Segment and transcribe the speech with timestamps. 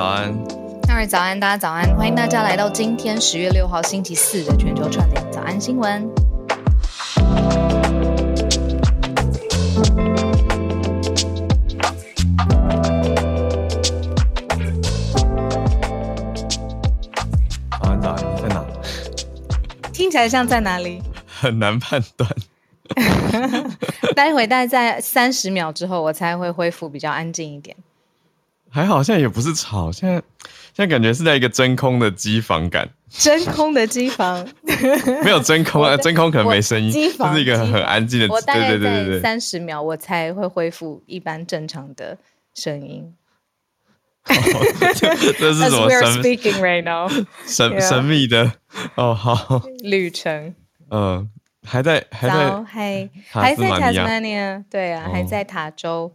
[0.00, 0.34] 早安。
[0.88, 6.08] 各位早安，大家早安，欢迎大家来到今天十月六号星期四的全球串联早安新闻。
[17.70, 18.64] 早安，早安，你在哪？
[19.92, 21.02] 听起来像在哪里？
[21.26, 22.34] 很难判断。
[24.16, 27.76] 待会大概在三十秒之后，我才会恢复比较安静一点。
[28.70, 30.14] 还好，现在也不是吵，现在
[30.72, 32.88] 现在感觉是在一个真空的机房感。
[33.08, 34.48] 真空的机房
[35.24, 36.92] 没有真空啊，真空可能没声音。
[36.92, 38.28] 机房是一个很安静的。
[38.28, 42.16] 我大概在三十秒，我才会恢复一般正常的
[42.54, 43.12] 声音。
[45.40, 47.10] 这是什么 神？Speaking right now，
[47.46, 48.52] 神神秘的
[48.94, 50.54] 哦，好旅程。
[50.90, 51.28] 嗯。
[51.62, 56.10] 还在还在还还在塔斯马尼亚，对啊，还在塔州。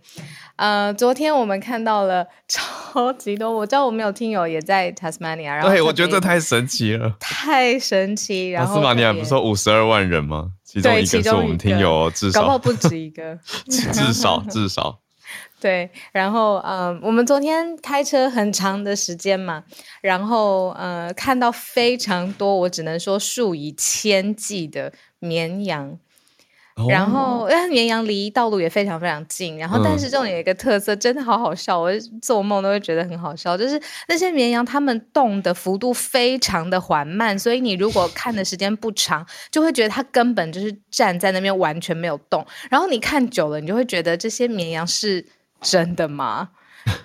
[0.56, 8.50] 呃，昨天我们看到了 超级多，我知道我们有听友也在塔斯马尼亚，然后对，我觉得这太神奇了， 太神奇。
[8.50, 10.52] 然后塔斯马尼亚不是说五十二万人吗？
[10.64, 13.38] 其中一个是我们听友，至少搞不好不止一个，
[13.68, 15.00] 至 少至少。
[15.62, 19.64] 对，然后嗯、呃，我们昨天开车很长的时间嘛，
[20.02, 24.92] 然后呃，看到非常多，我只能说数以千计的。
[25.26, 25.98] 绵羊，
[26.90, 31.90] 然后 绵羊离道路也非常非常近，然后但是这种有一个特色，真的好好笑， 我
[32.22, 45.26] 做梦都会觉得很好笑，就是那些绵羊它们动的幅度非常的缓慢，所以你如果看的时间不长，就会觉得它根本就是站在那边完全没有动，然后你看久了，你就会觉得这些绵羊是
[45.62, 46.50] 真的吗？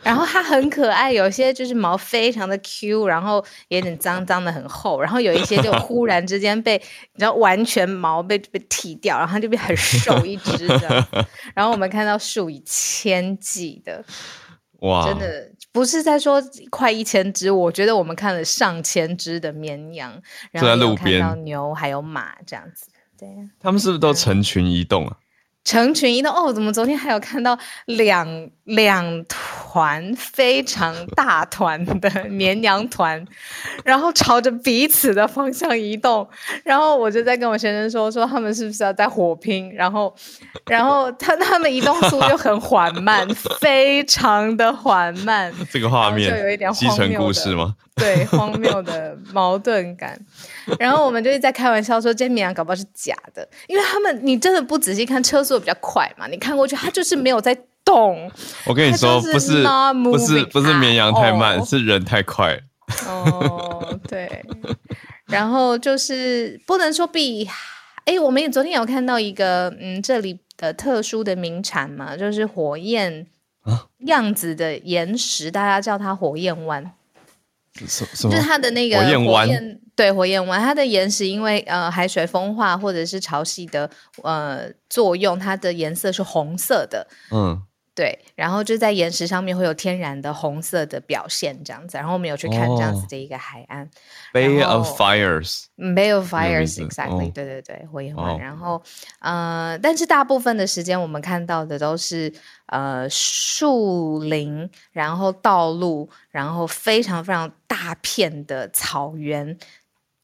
[0.02, 6.76] 然后它很可爱，有些就是毛非常的 Q，然后有点脏脏的很厚，然后有一些就 忽然之间被
[7.12, 11.06] 你知道完全毛被被剃掉，然后它就变很瘦一只的。
[11.54, 14.04] 然后我们看到数以千计的，
[14.80, 20.20] 哇，真的不是在说快一千只，我觉得我们看了上千只的绵羊，
[20.50, 22.86] 然后有看到牛还有马这样子，
[23.18, 23.28] 对，
[23.60, 25.16] 他们是不是都成群移动啊？
[25.62, 33.22] 成群移动哦，怎么昨天还有看到两两团非常大团的 绵羊团，
[33.84, 36.26] 然后朝着彼此的方向移动，
[36.64, 40.14] 然后我就在跟我先生说说他们是不是要在火拼，然后
[40.66, 43.28] 然后他他们移动速度就很缓慢，
[43.60, 47.76] 非常的缓慢，这个画面就有一点荒谬故事吗？
[47.96, 50.18] 对，荒谬的矛盾感。
[50.78, 58.30] 然后我们就是在开玩笑说，这些绵羊搞不好是假的，因为他们你真的不仔细看，车速比较快嘛，你看过去，它就是没有在动。
[58.66, 59.62] 我跟你说，不是
[60.04, 62.58] 不是不是绵羊太慢，哦、是人太快。
[63.06, 64.44] 哦，对。
[65.26, 67.48] 然后就是不能说比，
[68.04, 73.26] 哎，我们也昨天有看到一个嗯，这里的特殊的名产嘛，就是火焰
[74.06, 76.92] 样子的岩石，啊、大家叫它火焰湾。
[77.74, 79.48] 就是它的那个火焰湾，
[79.94, 83.88] 对，火焰湾，它的岩石因为呃海水风化或者是潮汐的
[84.22, 87.06] 呃作用，它的颜色是红色的。
[87.30, 87.62] 嗯。
[88.00, 91.98] 对，然后就在岩石上面会有天然的红色的表现，这样子。
[91.98, 93.86] 然后我们有去看这样子的一个海岸
[94.32, 98.38] ，Bay of Fires，Bay of Fires，exactly，对对对，火焰湾。
[98.38, 98.82] 然后
[99.18, 102.32] 呃，但是大部分的时间我们看到的都是
[102.68, 109.58] 呃树林，然后道路，然后非常非常大片的草原，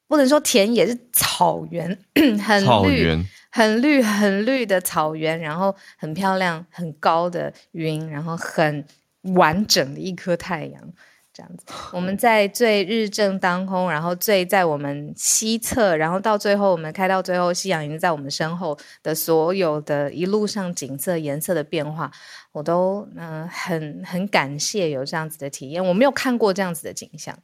[0.09, 1.99] 不能说田野是 草原，
[2.43, 3.25] 很绿。
[3.49, 8.85] 很绿很绿的草原，然后很漂亮很高的云，然后很
[9.35, 10.93] 完整的一颗太阳，
[11.33, 11.65] 这样子。
[11.95, 22.11] 我们在最日正当空，然后最在我们西侧，然后到最后我们开到最后，夕阳已经在我们身后的所有的一路上景色颜色的变化，
[22.53, 27.35] 我都嗯、呃、很很感谢有这样子的体验，我没有看过这样子的景象。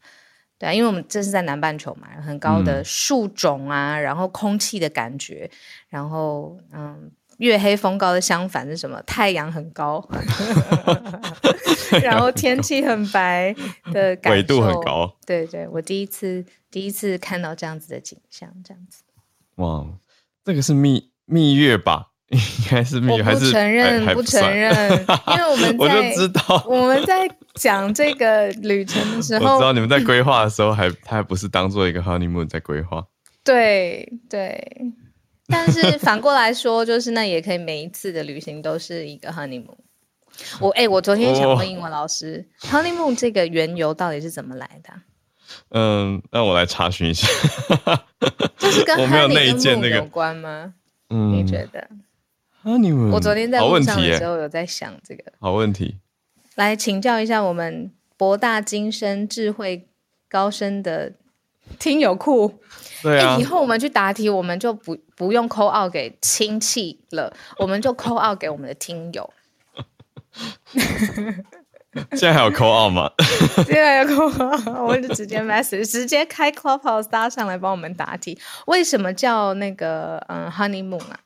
[0.62, 5.50] 对，因为我们这是在南半球嘛，很高的树种啊，嗯、然后空气的感觉，
[5.88, 9.02] 然后嗯，月黑风高的相反是什么？
[9.02, 10.08] 太阳很高，
[12.00, 13.52] 然后天气很白
[13.92, 15.12] 的感觉，纬度很高。
[15.26, 19.02] 对对，我第一次第一次看到这样子的景象，这样子。
[19.56, 19.84] 哇，
[20.44, 22.10] 这个是蜜蜜月吧？
[22.30, 22.38] 应
[22.70, 24.06] 该是蜜月，还是不承认？
[24.14, 24.72] 不承认，
[25.26, 27.28] 因为我们在 我就知道我们在。
[27.54, 33.04] 讲这个旅程的时候， 我知道你们在规划的时候还，还他还不是当做一个 honeymoon 在规划。
[33.44, 34.92] 对对，
[35.48, 39.76] 但是反过来说，就是那也可以每一次的旅行都是一个 honeymoon。
[40.60, 44.92] 我哎、欸，我昨天想问英文老师、哦、，honeymoon 这个缘由到底是怎么来的？
[45.70, 47.28] 嗯，让我来查询一下。
[48.56, 50.72] 就是跟 honeymoon 有关吗？
[51.10, 51.86] 嗯，你觉得
[52.64, 53.10] honeymoon？
[53.10, 55.24] 我昨天在路上的时候有在想这个。
[55.40, 55.98] 好问题。
[56.56, 59.88] 来请教一下我们博大精深、智慧
[60.28, 61.12] 高深的
[61.78, 62.60] 听友库。
[63.02, 69.32] 对啊，以后我们去答题，我们就不不用 call out 给亲戚了， 我们就 call out 给我们的听友。
[72.12, 73.10] 现在还有 call out 吗？
[73.66, 78.38] 现在有 call out，我就直接 message，直接开 Clubhouse 搭上来帮我们答题。
[78.66, 81.18] 为什么叫那个嗯 honeymoon 啊？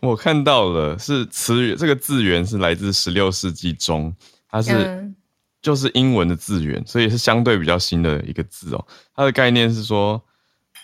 [0.00, 4.14] 我看到了，是词源，这个字源是来自十六世纪中，
[4.50, 5.14] 它是、嗯、
[5.62, 8.86] 就是英文的字源，所以是相对比较新的一个字哦。
[9.14, 10.22] 它的概念是说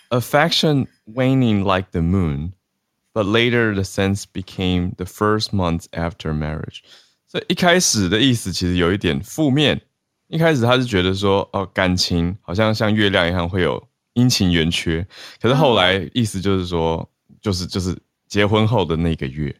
[0.09, 6.79] ，affection waning like the moon，but later the sense became the first month after marriage。
[7.27, 9.81] 所以一开始的意思其实有一点负面，
[10.27, 15.05] 一开始他是觉得说，哦，感情好像像月亮一样会有阴晴圆缺，
[15.41, 17.09] 可是后来意思就是说，
[17.41, 17.97] 就是就是
[18.29, 19.53] 结婚后的那个月，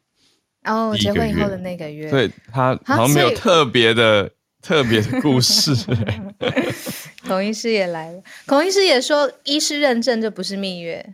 [0.68, 4.30] 哦，结婚以后的那个月，对他好像没有特别的
[4.62, 5.74] 特别的故事。
[7.28, 11.14] 孔医师也来了，孔医师也说，医师认证这不是蜜月。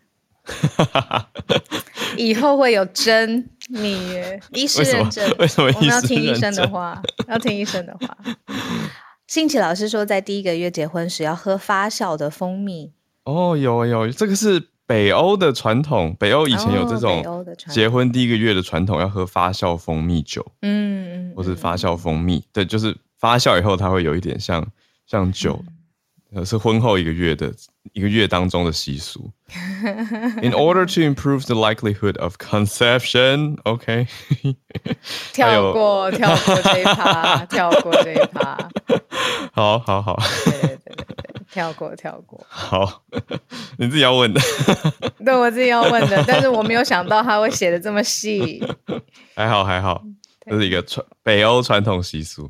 [2.17, 5.27] 以后会有真蜜月，医师认证。
[5.39, 5.71] 为什么？
[5.75, 8.17] 我们要听医生的话，要听医生的话。
[9.25, 12.91] 新奇老师说，在第一个月结婚时要喝发酵的蜂蜜。
[13.23, 14.61] 哦，有有，这个是
[14.93, 16.15] 北欧的传统。
[16.19, 20.45] 北欧以前有这种结婚第一个月的传统，要喝发酵蜂蜜酒。
[20.61, 24.63] 嗯嗯，或是发酵蜂蜜，对，就是发酵以后，它会有一点像
[25.07, 25.59] 像酒。
[26.35, 27.53] 嗯是婚后一个月的
[27.93, 29.31] 一个月当中的习俗。
[30.41, 34.07] In order to improve the likelihood of conception, OK，
[35.31, 38.57] 跳过跳过这一趴，跳过这一趴。
[39.53, 41.05] 好好好，对对对对，
[41.51, 42.43] 跳过跳过。
[42.49, 43.03] 好，
[43.77, 44.41] 你自己要问的。
[45.23, 48.65] 对，我自己要问的，但是我没有想到他会写的这么细。
[49.35, 50.03] 还好还好，
[50.49, 52.49] 这是一个传北欧传统习俗。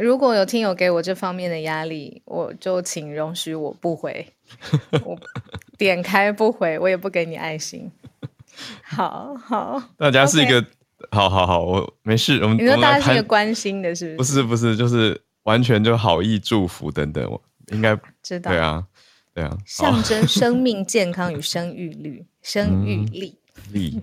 [0.00, 4.26] 如果有听友给我这方面的压力，我就请容许我不回，
[5.04, 5.18] 我
[5.78, 7.90] 点开不回，我也不给你爱心。
[8.82, 10.64] 好好， 大家是一个.
[11.10, 12.38] 好好好，我没事。
[12.42, 14.42] 我们你说大家是一个关心的，是不是？
[14.42, 17.40] 不是不是，就是完全就好意祝福等等，我
[17.72, 18.50] 应该 知道。
[18.50, 18.84] 对啊，
[19.34, 23.38] 对啊，象征生命健康与生育率，生育力。
[23.38, 24.00] 嗯力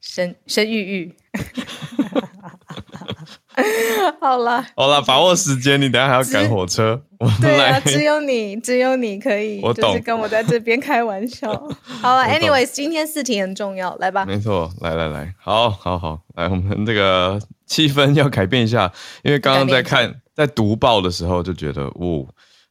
[0.00, 1.14] 生生育欲，
[4.20, 7.02] 好了好了，把握时间，你等下还要赶火车。
[7.40, 11.50] 对啊，只有你，只有你可以，我，就是跟我在这边开玩笑。
[12.02, 14.26] 好了，anyways，今天四题很重要，来吧。
[14.26, 18.92] 没错，来来来，好好好，来，我们这个气氛要改变一下，
[19.22, 22.26] 因为刚刚在看在读报的时候就觉得，哦。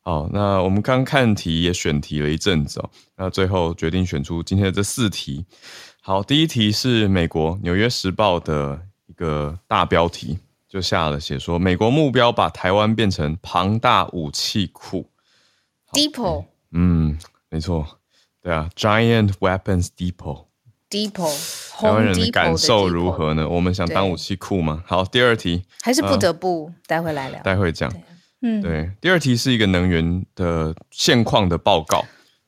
[0.06, 5.46] 好，那我们刚看题也选题了一阵子哦，那最后决定选出今天的这四题。
[6.06, 8.78] 好，第一题是美国《纽约时报》的
[9.08, 15.10] 一个大标题，就下了写说，美国目标把台湾变成庞大武器库。
[15.94, 16.44] Depot。
[16.74, 17.18] 嗯，
[17.50, 17.88] 没错，
[18.42, 20.48] 对啊，Giant Weapons Depot。
[20.90, 21.72] Depot。
[21.72, 23.48] 台湾人的感受如何呢？
[23.48, 24.84] 我们想当武器库吗？
[24.86, 27.90] 好，第二题还是不得不，呃、待会来聊，待会讲。
[28.42, 32.04] 嗯，对，第二题是一个能源的现况的报告。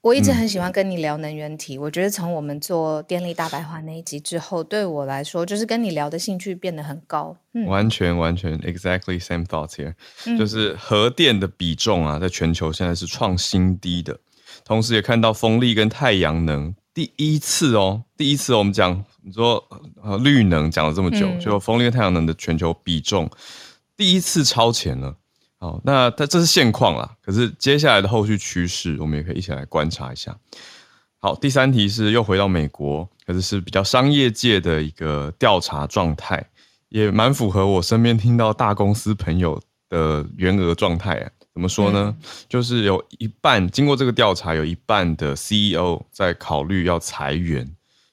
[0.05, 7.35] 我一直很喜欢跟你聊能源题，嗯、我觉得从我们做电力大白话那一集之后，对我来说就是跟你聊的兴趣变得很高。
[7.53, 9.95] 嗯、完全完全，exactly same thoughts here，、
[10.27, 14.15] 嗯、就是核电的比重啊，在全球现在是创新低的，
[14.63, 19.67] 同时也看到风力跟太阳能第一次哦，第一次我们讲你说
[20.03, 23.27] 呃绿能讲了这么久，嗯、就风力跟太阳能的全球比重
[23.97, 25.15] 第一次超前了。
[25.57, 27.09] 好，那它这是现况啦。
[27.21, 30.37] 可是接下来的后续趋势，我们也可以一起来观察一下。
[31.17, 36.45] 好，第三题是又回到美国，可是是比较商业界的一个调查状态，
[36.89, 39.59] 也蛮符合我身边听到大公司朋友
[39.89, 41.31] 的员额状态啊。
[41.53, 42.13] 怎么说呢？
[42.15, 47.65] 嗯、就是有一半经过这个调查，有一半的 CEO 在考虑要裁员，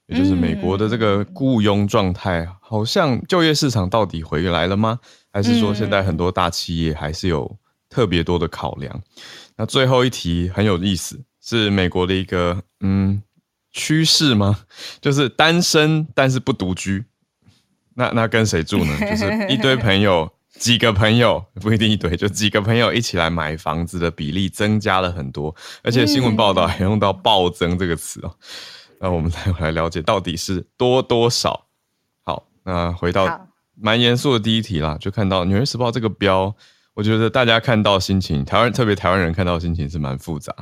[0.07, 5.01] 也就是美国的这个雇佣状态，好像就业市场到底回来了吗？
[5.33, 7.59] 还是说，现在很多大企业还是有
[7.89, 8.95] 特别多的考量？
[8.95, 9.23] 嗯、
[9.57, 13.23] 那最后一题很有意思，是美国的一个嗯
[13.73, 14.65] 趋势吗？
[15.01, 17.05] 就是单身但是不独居。
[17.95, 18.99] 那那跟谁住呢？
[19.01, 28.37] 就是一堆朋友，几个朋友不一定一堆，就几个朋友一起来买房子的比例增加了很多，而且新闻报道还用到暴增这个词哦。
[28.39, 31.67] 嗯、那我们来来了解到底是多多少？
[32.23, 33.49] 好，那回到。
[33.83, 36.55] 蛮严肃的第一题啦，就看到《纽约时报》这个标，
[36.95, 40.55] 我觉得大家看到心情，台湾特别台湾人看到心情是蛮复杂。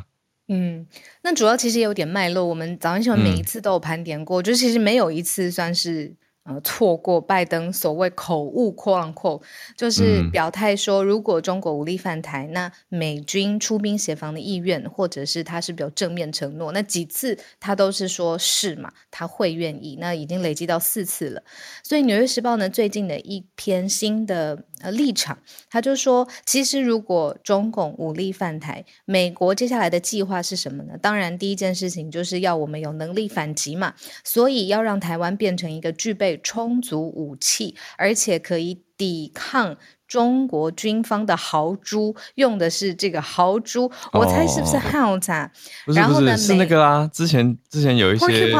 [0.49, 0.87] 嗯，
[1.23, 9.43] 那主要其实也有点脉络，我们早安新闻每一次都有盘点过，嗯、就其实没有一次算是呃，错过拜登所谓口误 “quote unquote”，
[9.77, 16.73] 就是表态说，如果中国武力犯台，嗯、那美军出兵协防的意愿，或者是他是不是有正面承诺？
[16.73, 19.99] 那几次他都是说是嘛，他会愿意。
[20.01, 21.43] 那已经累积到四次了。
[21.85, 30.95] 所以《纽约时报》呢，最近的一篇新的呃立场，他就说，其实如果中共武力犯台，美国接下来的计划是什么呢？
[31.01, 33.95] 当然，第一件事情就是要我们有能力反击嘛，
[34.25, 36.30] 所以要让台湾变成一个具备。
[36.39, 45.51] 充足武器，而且可以抵抗中国军方的豪猪，用的是这个豪猪，哦、我猜是不是 Hound 啊？
[45.87, 47.09] 不是不是，然后呢，是那个啊。
[47.13, 48.51] 之前之前有一些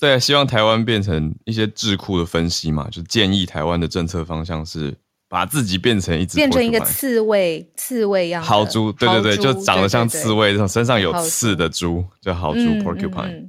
[0.00, 4.94] 对，希望台湾变成一些智库的分析嘛，就建议台湾的政策方向是
[5.28, 13.48] 把自己变成一只变成一个刺猬刺猬样豪猪，对对对，就长得像刺猬，这种身上有刺的猪叫豪猪 Porcupine。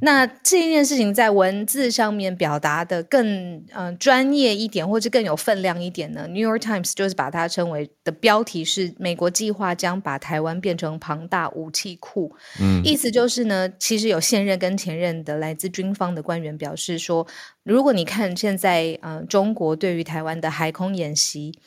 [0.00, 12.34] 那这件事情在文字上面表达的更呃专业一点，或者更有分量一点呢？New York Times 就是把它称为的标题是“美国计划将把台湾变成庞大武器库”。
[12.60, 17.26] 嗯，意思就是呢，其实有现任跟前任的来自军方的官员表示说，
[17.62, 21.58] 如果你看现在呃中国对于台湾的海空演习。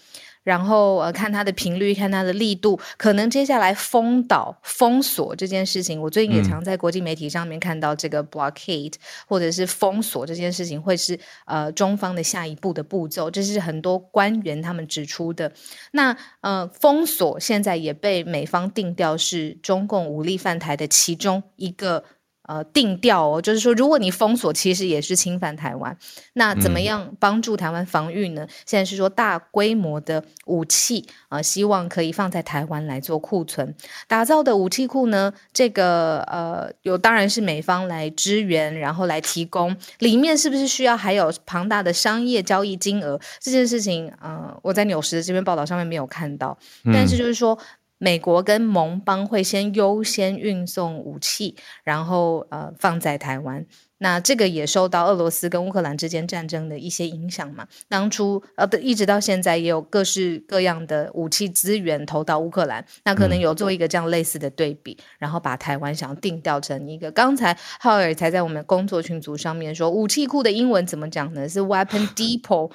[0.43, 15.51] 然后呃，看它的频率，看它的力度，可能接下来封岛、封锁这件事情，我最近也常在国际媒体上面看到这个 blockade、嗯、或者是封锁这件事情，会是呃中方的下一步的步骤，这是很多官员他们指出的。
[15.91, 22.03] 那呃，封锁现在也被美方定调是中共武力犯台的其中一个。
[22.47, 25.95] 呃，定调哦，就是说，如果你封锁，其实也是侵犯台湾。
[26.33, 28.43] 那怎么样帮助台湾防御呢？
[28.43, 33.75] 嗯、现在是说大规模的武器啊、呃，希望可以放在台湾来做库存
[34.07, 35.31] 打造的武器库呢。
[35.53, 39.75] 这个呃，有当然是美方来支援，然后来提供。
[39.99, 43.19] 里面是不是需要还有庞大的商业交易金额？
[43.39, 47.57] 这件事情，呃，我在纽时的这篇报道上面没有看到，嗯、但是就是说。
[48.01, 53.63] 美国跟盟邦会先优先运送武器，然后呃放在台湾。
[53.99, 57.67] 那这个也受到俄罗斯跟乌克兰之间战争的一些影响嘛。
[57.87, 67.11] 当初呃一直到现在也有各式各样的武器资源投到乌克兰，那可能有做一个这样类似的对比，嗯、然后把台湾想要定调成一个。
[67.11, 71.47] 刚才浩尔才在我们工作群组上面说，武器库的英文怎么讲呢？
[71.47, 72.71] 是 Weapon Depot。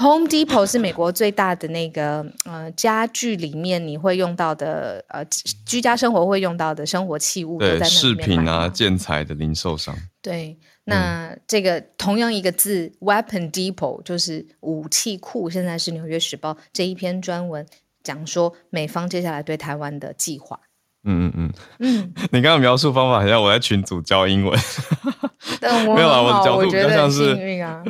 [0.00, 5.24] Home Depot 是美国最大的那个呃家具里面你会用到的呃
[5.66, 9.92] 居家生活会用到的生活器物，对，饰品啊建材的零售商。
[10.22, 15.50] 对，那这个同样一个字、嗯、Weapon Depot 就是武器库。
[15.50, 17.66] 现在是《纽约时报》这一篇专文
[18.04, 20.60] 讲说美方接下来对台湾的计划。
[21.04, 24.58] 嗯嗯嗯嗯， 你刚刚描述方法好像我在群组教英文。
[25.60, 27.82] 但我没有啊，我的角度比较像 是，啊、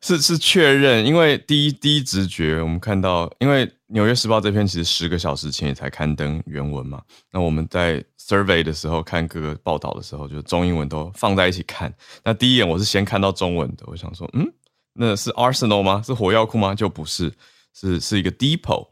[0.00, 7.00] 是是确认，因为第一第一直觉，我们看到，因为《纽约时报》这篇其实十个小时前也才刊登原文嘛，
[7.32, 11.92] 那我们在 survey 的时候看各个报道的时候，就中英文都放在一起看。
[12.24, 14.46] 那第一眼我是先看到中文的，我想说，嗯，
[14.92, 16.02] 那是 Arsenal 吗？
[16.04, 16.74] 是火药库吗？
[16.74, 17.32] 就不是，
[17.72, 18.88] 是是一个 depot。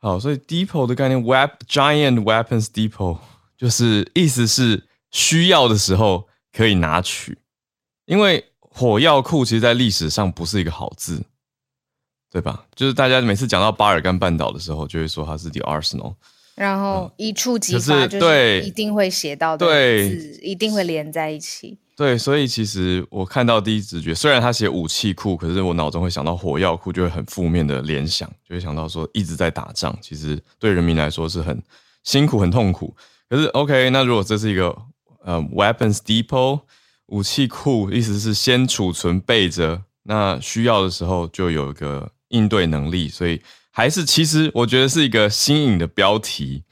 [0.00, 3.18] 好，所以 depot 的概念，web giant weapons depot，
[3.56, 7.36] 就是意思是需要的时候可以拿取。
[8.06, 11.22] 因为火药库其实，在历史上不是一个好字，
[12.30, 12.64] 对吧？
[12.76, 16.14] 就是大家每次讲到巴尔干半岛的时候，就会说它是 the arsenal，
[16.58, 21.78] 然后一触即发，就是一定会写到的字，对，一定会连在一起。
[21.96, 31.62] 对，所以其实我看到第一直觉，虽然他写武器库，可是我脑中会想到火药库，就会很负面的联想，就会想到说一直在打仗，其实对人民来说是很
[32.04, 32.94] 辛苦、很痛苦。
[33.28, 34.76] 可是 OK，那如果这是一个
[35.24, 36.60] 呃 weapons depot。
[37.08, 43.40] 武器库意思是先储存备着，那需要的时候就有一个应对能力，所以
[43.78, 46.64] 还是其实我觉得是一个新颖的标题，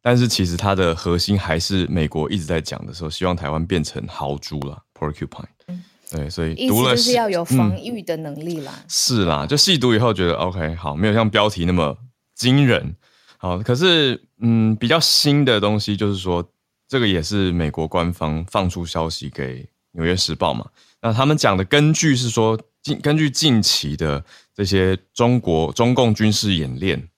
[0.00, 5.42] 但是其实它的核心还是美国一直在讲的时候，希望台湾变成豪猪了，porcupine。
[5.66, 8.72] 嗯，对，所以读了就是要有防御的能力啦。
[8.76, 11.98] 嗯、是啦，就细读以后觉得 OK，好，没有像标题那么
[12.36, 12.94] 惊人。
[13.38, 16.48] 好，可是嗯，比较新的东西就是说，
[16.86, 19.64] 这个也是美国官方放出消息给。
[19.94, 20.64] 《纽约时报》嘛，
[21.02, 24.24] 那他们讲的根据是说，近根据近期的
[24.54, 27.08] 这些中国中共军事演练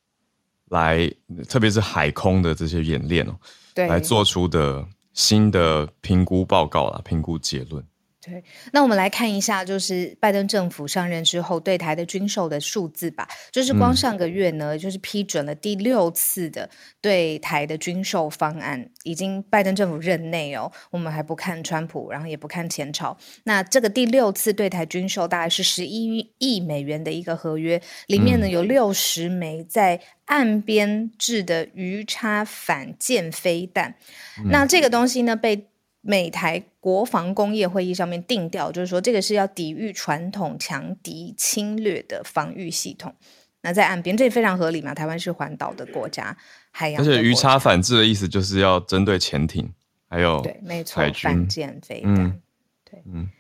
[0.69, 1.11] 来，
[1.49, 3.35] 特别是海空的这些演练哦，
[3.75, 7.85] 对，来做出的新的评估报告啦，评估结论。
[8.25, 13.29] 对，那我们来看一下，就是拜登政府上任之后对台的军售的数字吧。
[13.53, 16.71] 就是光上个月呢，嗯、就是批准了第六次的
[17.03, 23.15] 对台的军售方案，已经拜登政府任内哦，我们还不看川普，然后也不看前朝。
[23.43, 33.97] 那这个第六次对台军售大概是十一亿美元的一个合约，里面呢有六十枚在岸边制的鱼叉反舰飞弹。
[34.39, 35.69] 嗯、那这个东西呢被。
[36.07, 43.15] 美台国防工业会议上面定调，就是说这个是要抵御传统强敌侵略的防御系统。
[43.63, 44.93] 那在岸边，这也非常合理嘛？
[44.93, 46.37] 台湾是环岛的国家，
[46.71, 47.01] 海洋。
[47.01, 49.73] 而且鱼叉反制的意思就是要针对潜艇，
[50.07, 52.43] 还有对，没错，反舰飞弹，嗯、
[52.85, 53.31] 对，嗯。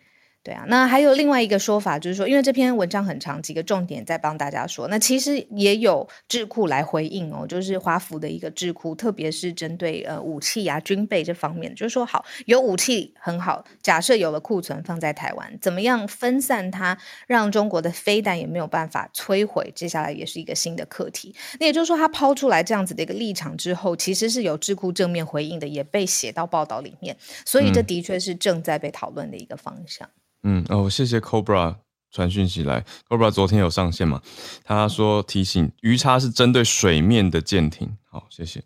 [0.44, 4.86] 对啊，那还有另外一个说法，就是说，因为这篇文章很长，几个重点在帮大家说。
[4.88, 21.34] 那其实也有智库来回应哦，就是华府的一个智库，特别是针对呃武器啊、军备这方面，就是说，好，有武器很好，假设有了库存放在台湾，怎么样分散它，让中国的飞弹也没有办法摧毁，接下来也是一个新的课题。
[21.58, 30.06] 那也就是说，他抛出来这样子的一个立场之后，其实是有智库正面回应的，也被写到报道里面，所以这的确是正在被讨论的一个方向。
[30.06, 31.74] 嗯嗯哦，谢谢 Cobra
[32.12, 34.22] 传讯息来，Cobra 昨天有上线嘛？
[34.62, 38.62] 他说提醒鱼叉是针对水面的舰艇，好，谢谢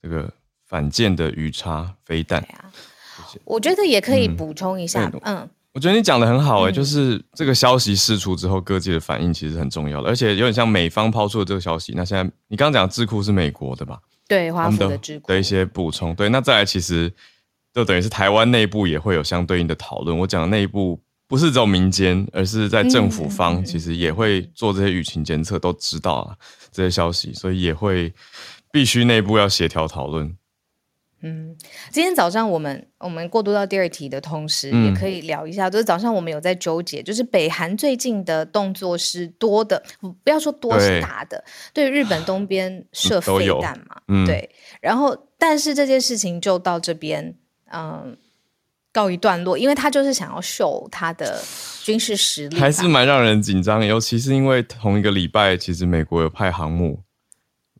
[0.00, 0.32] 这个
[0.66, 2.40] 反舰的鱼叉飞弹。
[2.40, 2.72] 对啊，
[3.16, 3.40] 谢谢。
[3.44, 11.92] 我觉得也可以补充一下，嗯，嗯我觉得你讲的很好诶、欸，嗯、就是这个消息释出之后，各界的反应其实很重要的，而且有点像美方抛出的这个消息。
[11.94, 14.00] 那现在你刚刚讲智库是美国的吧？
[14.26, 16.14] 对，华府的智库的一些补充。
[16.14, 17.12] 对，那再来其实
[17.74, 20.16] 就等于是台湾内部也会有相对应的讨论。
[20.16, 20.98] 我讲的内部。
[21.28, 26.36] 不是只有民间，而是在政府方，其实也会做这些舆情监测，都知道啊
[26.70, 28.14] 这些消息，所以也会
[28.70, 30.36] 必须内部要协调讨论。
[31.22, 31.56] 嗯，
[31.90, 39.82] 今天早上我们我们过渡到第二题的同时，也可以聊一下，嗯、就是早上我们有在纠结，就是北韩最近的动作是多的，
[40.22, 41.42] 不要说多是大的，
[41.72, 44.48] 对，对日本东边射飞弹嘛，嗯、对，
[44.80, 47.34] 然后但是这件事情就到这边，
[47.72, 48.16] 嗯。
[48.96, 51.38] 告一段落，因为他就是想要秀他的
[51.82, 53.84] 军事实力，还是蛮让人紧张。
[53.84, 57.02] 尤其是因为同一个礼拜，其实美国有派航母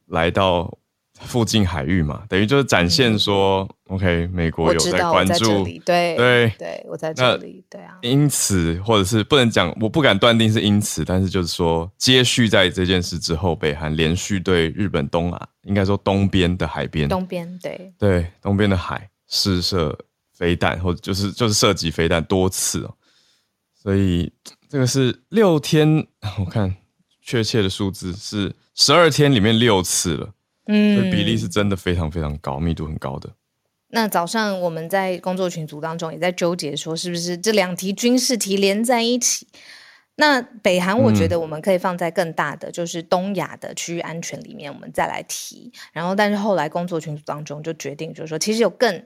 [0.08, 0.76] 来到
[1.14, 7.96] 附近海域嘛，等于就是展现说、嗯、，OK，美国有在关注，对对对，我在这里，对啊。
[8.02, 19.98] 因此，或者是不能讲，我不敢断定是因此，但是就是说，接续在这件事之后，北韩连续对日本东啊，应该说东边的海边，东边对对东边的海试射。
[20.36, 22.94] 飞弹，或者就是就是射击飞弹多次哦，
[23.74, 24.30] 所以
[24.68, 26.06] 这个是六天，
[26.38, 26.76] 我看
[27.22, 30.34] 确切的数字是十二天里面六次了，
[30.66, 33.30] 嗯，所以比例是真的非常非常高，密度很高的。
[33.88, 39.46] 那早上我们在工作群组当中也在纠结，说是不是这两题军事题连在一起？
[40.16, 45.72] 那北韩，我觉得我们可以放在更大的，就是东亚的区域安全里面，我们再来提。
[45.92, 49.02] 然后，但是后来工作群组当中就决定，就是说其实有更。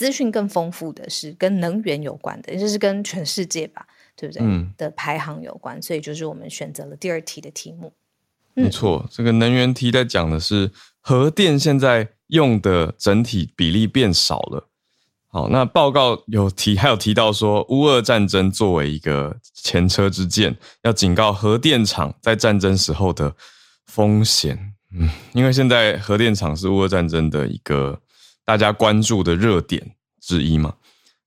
[0.00, 3.86] 资讯更丰富的是跟能源有关的，也就是跟全世界吧，
[4.16, 4.42] 对不对？
[4.42, 7.92] 嗯，的排行有关，所以就是我们选择了第二题的题目。
[8.54, 14.70] 没错，这个能源题在讲的是核电现在用的整体比例变少了。
[15.28, 23.36] 好，那报告有提，还有提到说，乌俄战争作为一个前车之鉴，要警告核电厂在战争时候的
[23.84, 24.72] 风险。
[24.94, 28.00] 嗯，因为现在核电厂是乌俄战争的一个。
[28.50, 29.80] 大家关注的热点
[30.20, 30.74] 之一嘛，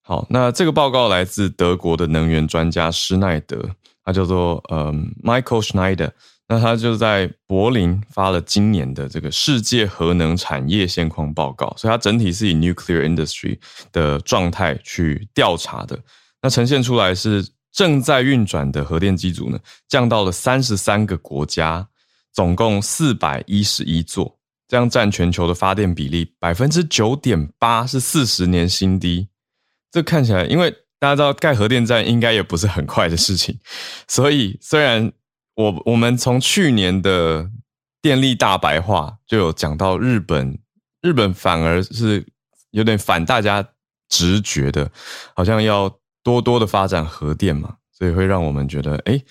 [0.01, 3.65] 好，那这个报告来自德国的能源专家施耐德，
[4.03, 6.11] 他叫做呃 Michael Schneider，
[6.49, 13.57] 那他就在柏林发了今年的这个世界核能产业现况报告，所以它整体是以 nuclear industry
[13.93, 15.97] 的状态去调查的，
[16.41, 19.57] 那呈现出来是正在运转的核电机组呢，
[19.87, 21.87] 降到了三十三个国家，
[22.33, 24.37] 总共四百一十一座。
[24.73, 29.27] 这样占全球的发电比例百分之九点八，是四十年新低。
[29.91, 33.59] 这看起来，因为大家知道盖核电站应该也不是很快的事情，
[34.09, 35.13] 所以虽然
[35.57, 37.51] 我我们从去年的
[38.01, 40.57] 电力大白话就有讲到日本，
[41.03, 42.25] 日本反而是
[42.71, 43.63] 有点反大家
[44.09, 44.89] 直觉的，
[45.35, 49.23] 好像要多多的发展核电嘛，所以会让我们觉得，诶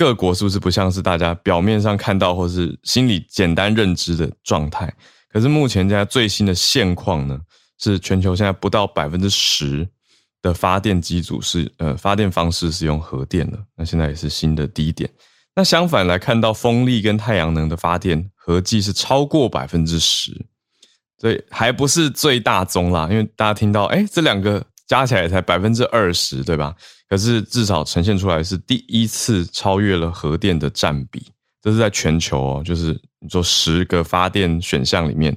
[0.00, 4.90] 各国是不是不像是大家表面上看到或是心里简单认知的状态？
[5.28, 7.38] 可是目前现在最新的现况呢，
[7.78, 9.86] 是全球现在不到百分之十
[10.40, 15.06] 的发电机组是呃发电方式是用核电的，那现在也是新的低点。
[15.54, 20.46] 那相反来看到风力跟太阳能的发电合计是超过百分之十，
[21.18, 23.06] 所以还不是最大宗啦。
[23.10, 26.74] 因为大家听到哎这两个加起来才百分之二十，对吧？
[27.08, 31.30] 可是至少呈现出来是第一次超越了核电的占比，
[31.62, 35.36] 这是在全球哦，就是你说十个发电选项里面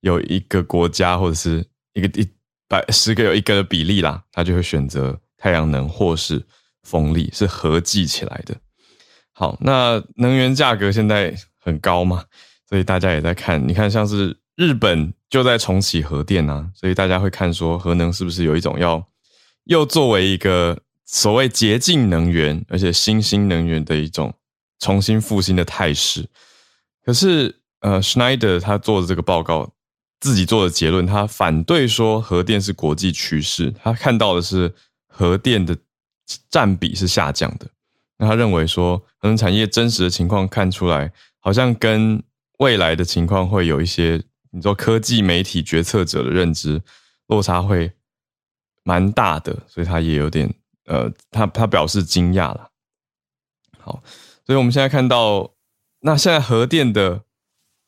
[0.00, 1.62] 有一个国家或者是
[1.92, 2.26] 一个一
[2.66, 6.42] 百十个有一个的比例啦，他就会选择太阳能或是
[6.84, 8.56] 风力，是合计起来的。
[9.34, 12.24] 好，那能源价格现在很高嘛，
[12.66, 19.06] 所以大家也在看，你看像是日本就在重启核电啊，所以大家会看说核能是不是有一种要
[19.64, 20.78] 又作为一个。
[21.06, 24.32] 所谓洁净能源，而且新兴能源的一种
[24.78, 26.26] 重新复兴的态势。
[27.04, 29.70] 可是，呃，Schneider 他做的这个报告，
[30.18, 34.74] 自己做的结论，他反对说核电是国际趋势，他看到的是
[35.06, 35.76] 核电的
[36.48, 37.66] 占比是下降的。
[38.16, 42.20] 那他认为说，核能产业真实的情况看出来，好像跟
[42.60, 44.22] 未来的情况会有一些，
[44.54, 46.80] 你说科技媒体决策者的认知
[47.26, 47.90] 落差会
[48.84, 50.52] 蛮大的，所以他也有点。
[50.86, 52.68] 呃，他他表示惊讶了。
[53.78, 54.02] 好，
[54.46, 55.54] 所以我们现在看到，
[56.00, 57.22] 那现在核电的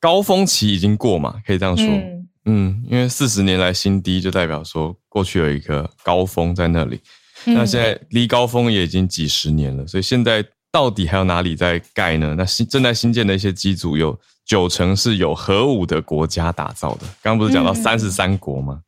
[0.01, 1.87] 高峰期已经过嘛，可以这样说。
[1.87, 6.99] 嗯，嗯，因为四十年来新低，就代表说过去有一个高峰在那里。
[7.45, 10.43] 嗯、那现在离高峰也已经几十年了，所以现在
[10.77, 12.35] 到底还有哪里在盖呢？
[12.37, 17.07] 那新正在新建的一些机组，有九成是有核武的国家打造的。
[17.23, 18.83] 刚刚不是讲到三十三国吗？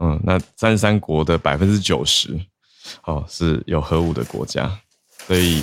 [0.00, 2.36] 嗯，嗯，那三十三国的百分之九十。
[3.04, 4.68] 哦，是有核武的国家，
[5.28, 5.62] 所以，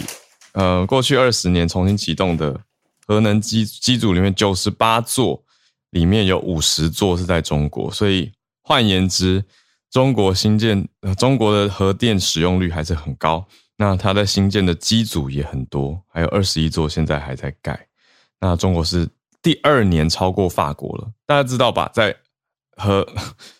[0.54, 2.58] 呃，过去二十年重新启动的
[3.06, 5.44] 核能机机组里面，九十八座
[5.90, 9.44] 里面有五十座是在中国，所以换言之，
[9.92, 13.46] 中国新建，呃，中国的核电使用率还是很高。
[13.78, 17.88] 那它在新建的机组也很多，还有二十一座现在还在盖。
[18.40, 19.08] 那中国是
[19.42, 21.90] 第二年超过法国了，大家知道吧？
[21.94, 22.16] 在
[22.78, 23.08] 和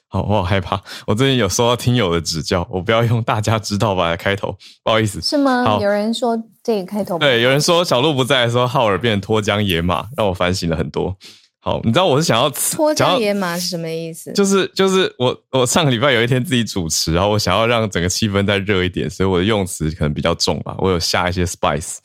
[0.08, 0.82] 好，我好害怕。
[1.08, 5.20] 我最近有收到听友的指教，我不要用“大家知道吧”来开头，不好意思。
[5.22, 5.78] 是吗？
[5.82, 7.20] 有人说这个开头。
[7.20, 11.18] 对，有人说小鹿不在的时候，浩尔变成脱缰野马，让我反省了很多。
[11.66, 14.32] 好，你知道我是想要脱缰野马是什么意思？
[14.34, 20.76] 就是就是我我上个礼拜有一天自己主持，然后我想要让整个气氛再热一点，所以我的用词可能比较重吧。
[20.78, 21.98] 我有下一些 spice，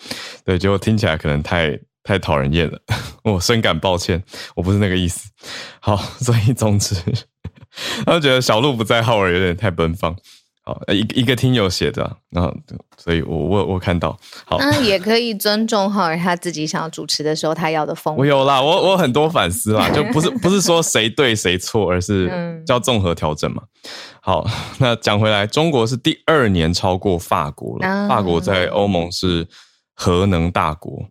[0.46, 2.81] 对，结果听起来可能太太讨人厌了，
[3.23, 4.25] 我深感抱歉，
[4.57, 5.29] 我不是那个意思。
[5.81, 6.96] 好， 所以总之。
[8.07, 10.16] 他觉得小鹿不在，浩尔有点太奔放。
[10.62, 12.55] 好，一一个听友写的，然后
[12.99, 18.20] 所以我我我看到，好，那也可以尊重浩尔他自己想要主持的时候他要的风格。
[18.20, 23.62] 我有啦，我我很多反思啦，就不是不是说谁对谁错，而是叫综合调整嘛。
[24.20, 24.46] 好，
[24.79, 29.49] 那讲回来，中国是第二年超过法国了，啊、法国在欧盟是
[29.94, 31.09] 核能大国，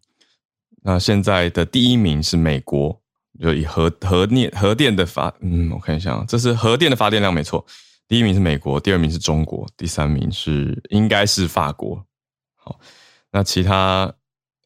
[0.84, 3.00] 那现在的第一名是美国。
[3.42, 7.66] 就以核核电核电的发，嗯，我看一下啊，这是核电的发电量没错，
[8.10, 12.04] 第一名是美国，第二名是中国，第三名是应该是法国。
[12.58, 12.78] 好，
[13.32, 14.12] 那其他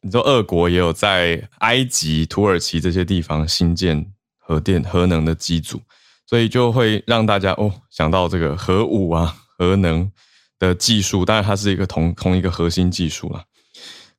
[0.00, 5.80] 你说俄国也有在埃及、土耳其这些地方新建核电核能的机组，
[6.26, 10.10] 所以就会让大家哦想到这个核武啊、核能
[10.58, 13.44] 的技术，当然它是一个同同一个核心技术啦。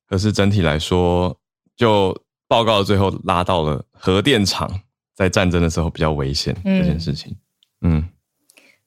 [0.07, 1.37] 可是整体来说
[1.75, 2.17] 就。
[2.47, 4.69] 报告最后拉到了核电厂
[5.15, 7.35] 在战争的时候比较危险这件事情。
[7.81, 8.09] 嗯，嗯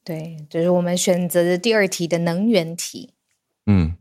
[0.09, 3.13] 对，就是我们选择的第二题的能源题。
[3.67, 3.95] 嗯，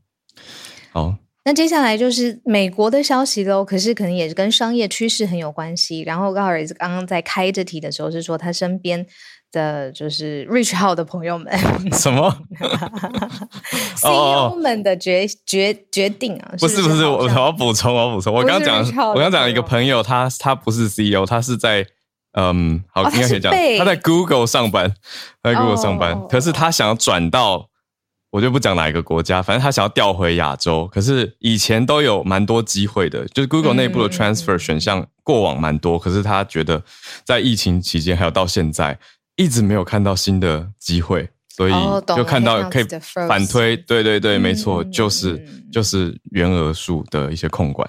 [0.94, 1.18] 好。
[1.44, 6.02] 那接下来就是美国的消息喽，可是可能也是跟商业趋势很有关系。
[6.04, 9.06] 然后高尔刚刚在开这题的时候是说他身边。
[9.50, 11.50] 的就是 Rich 号的朋友们，
[11.98, 12.38] 什么
[13.96, 16.54] CEO 们的决决决定啊？
[16.60, 18.34] 不是不是，我我要补充，我要补充。
[18.34, 21.88] 我刚刚讲，我刚讲一个朋友，他他不是 CEO，他是在
[22.40, 24.94] 嗯，好，应该可以讲，他在 Google 上班，
[25.42, 27.68] 他在 Google 上班，可是他想要转到，
[28.30, 30.88] 我就不讲哪一个国家，反正他想要调回亚洲。
[30.88, 36.84] 可是以前都有蛮多机会的，就是 Google 内部的 transfer 选项过往蛮多，可是他觉得
[37.24, 38.98] 在疫情期间还有到现在。
[39.40, 41.72] 一直没有看到新的机会，所以
[42.08, 42.88] 就看到可以
[43.28, 43.76] 反推。
[43.76, 47.88] Oh, 对对对，嗯、没错，就是就是原额数的一些控管。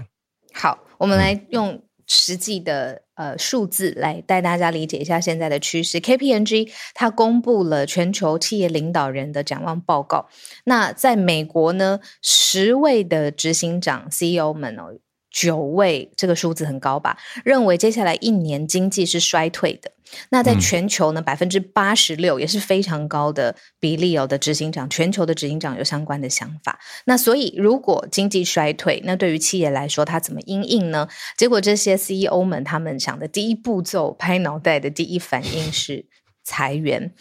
[0.53, 6.01] 好，我们来用实际的呃数字来带大家理解一下现在的趋势。
[6.01, 10.29] K P N G 它公布了全球企业领导人的展望报告。
[10.65, 14.95] 那在美国呢，十位的执行长 CEO 们哦。
[15.39, 17.17] 九位，这个数字很高吧？
[17.45, 19.93] 认为接下来一年经济是衰退的。
[20.31, 26.81] 那在全球呢，百分之八十六也是非常高的比例有的执行长，全球的执行长有相关的想法。
[27.05, 31.07] 那所以，如果经济衰退，那对于企业来说，它怎么因应呢？
[31.37, 36.07] 结果这些 CEO 们他们想的第一步骤，拍脑袋的第一反应是
[36.43, 37.13] 裁员，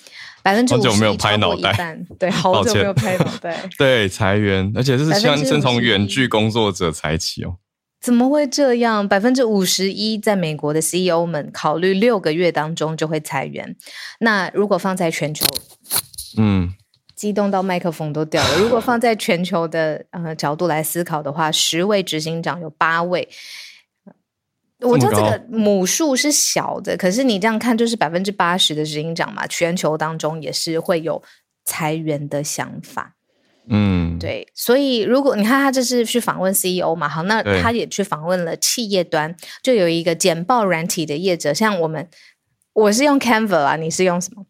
[0.42, 2.04] 百分之五十一，超过一半。
[2.18, 3.70] 对， 好久没有拍脑袋。
[3.78, 7.58] 对，裁员，而且这是先先从远距工作者裁起哦。
[8.00, 9.08] 怎么会这样？
[9.08, 13.76] 百分之五十一在美国的 CEO 们考虑六个月当中就会裁员。
[14.20, 15.46] 那如果放在全球，
[16.38, 16.74] 嗯，
[17.16, 18.60] 激动到麦克风都掉了。
[18.60, 23.28] 如果放在全球的呃角度来思考的话，十位执行长有八位。
[24.82, 31.24] 我知道这个母数是小的，可是你这样看就是百分之八十的执行长嘛，全球当中也是会有
[31.66, 33.17] 裁员的想法。
[33.70, 42.08] 嗯，对，所以如果你看他这是去访问 CEO 嘛，好，那他也去访问了企业端，就有一个简报软体的业者，像我们，
[42.74, 44.46] 我是用 Canva 啊，你是用什么？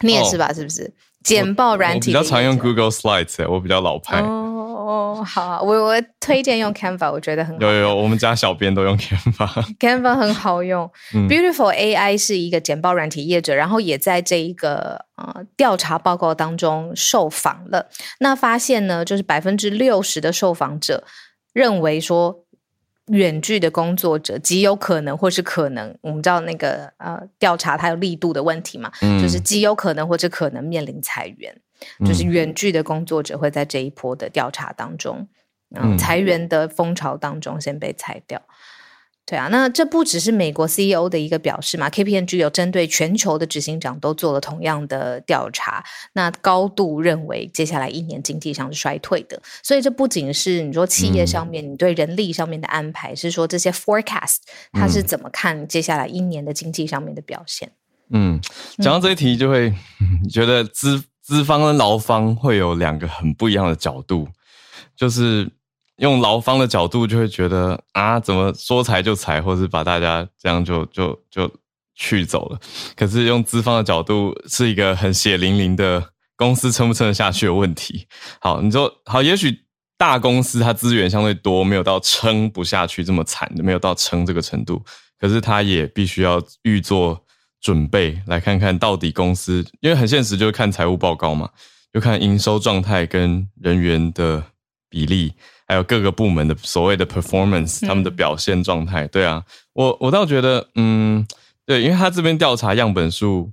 [0.00, 0.48] 你也是吧？
[0.50, 0.92] 哦、是不是？
[1.24, 4.20] 简报软体我，我比较常用 Google Slides，我比较老派。
[4.20, 4.47] 哦
[4.88, 7.60] 哦，好啊，我我推荐用 Canva，我觉得很好。
[7.60, 9.46] 有有有，我们家小编都用 Canva。
[9.78, 10.90] Canva 很好用。
[11.14, 17.90] 嗯、Beautiful AI 是一个简报软体业者，然后也在这一个呃调查报告当中受访了。
[18.20, 21.04] 那发现呢，就是百分之六十的受访者
[21.52, 22.44] 认为说，
[23.08, 31.54] 远距的工作者极有可能或是可能，我们知道那个呃调查它有力度的问题嘛，嗯、就是极有可能或者可能面临裁员。
[32.06, 35.28] 就是远距的工作者会在这一波的调查当中，
[35.74, 38.42] 嗯，裁员的风潮当中先被裁掉。
[39.26, 49.38] 对啊，那这不只是美国 CEO 的一个表示嘛，KPMG 有针对全球的执行长都做了同样的调查，那高度认为接下来一年经济上是衰退的。
[49.62, 54.38] 所以这不仅是你说企业上面你对人力上面的安排，是说这些 forecast
[54.72, 57.70] 它是怎么看接下来一年的经济上面的表现？
[58.08, 58.40] 嗯，
[58.78, 59.74] 讲到这一题就会
[60.32, 61.04] 觉得资。
[61.28, 64.26] 资方跟劳方会有两个很不一样的角度，
[64.96, 65.46] 就是
[65.98, 71.50] 用劳方的角度就会觉得啊，怎么说裁就裁，或是把大家这样就就就
[71.94, 72.58] 去走了。
[72.96, 76.02] 可是用资方的角度，是一个很血淋淋的
[76.34, 78.06] 公司撑不撑得下去的问题。
[78.40, 79.54] 好，你说好，也许
[79.98, 84.82] 大公司它资源相对多，没有到撑不下去这么惨的，没有到撑这个程度，
[85.20, 87.22] 可是它也必须要预做。
[87.60, 91.50] 准备来看看到底公司，因为很现实，就是看财务报告嘛，
[91.92, 94.42] 就看营收状态跟人员的
[94.88, 95.32] 比例，
[95.66, 99.06] 还有各个部门的所谓的 performance，他们的表现状态。
[99.06, 99.42] 嗯、对啊，
[99.72, 101.26] 我我倒觉得，嗯，
[101.66, 103.50] 对，因为他这边调查样本数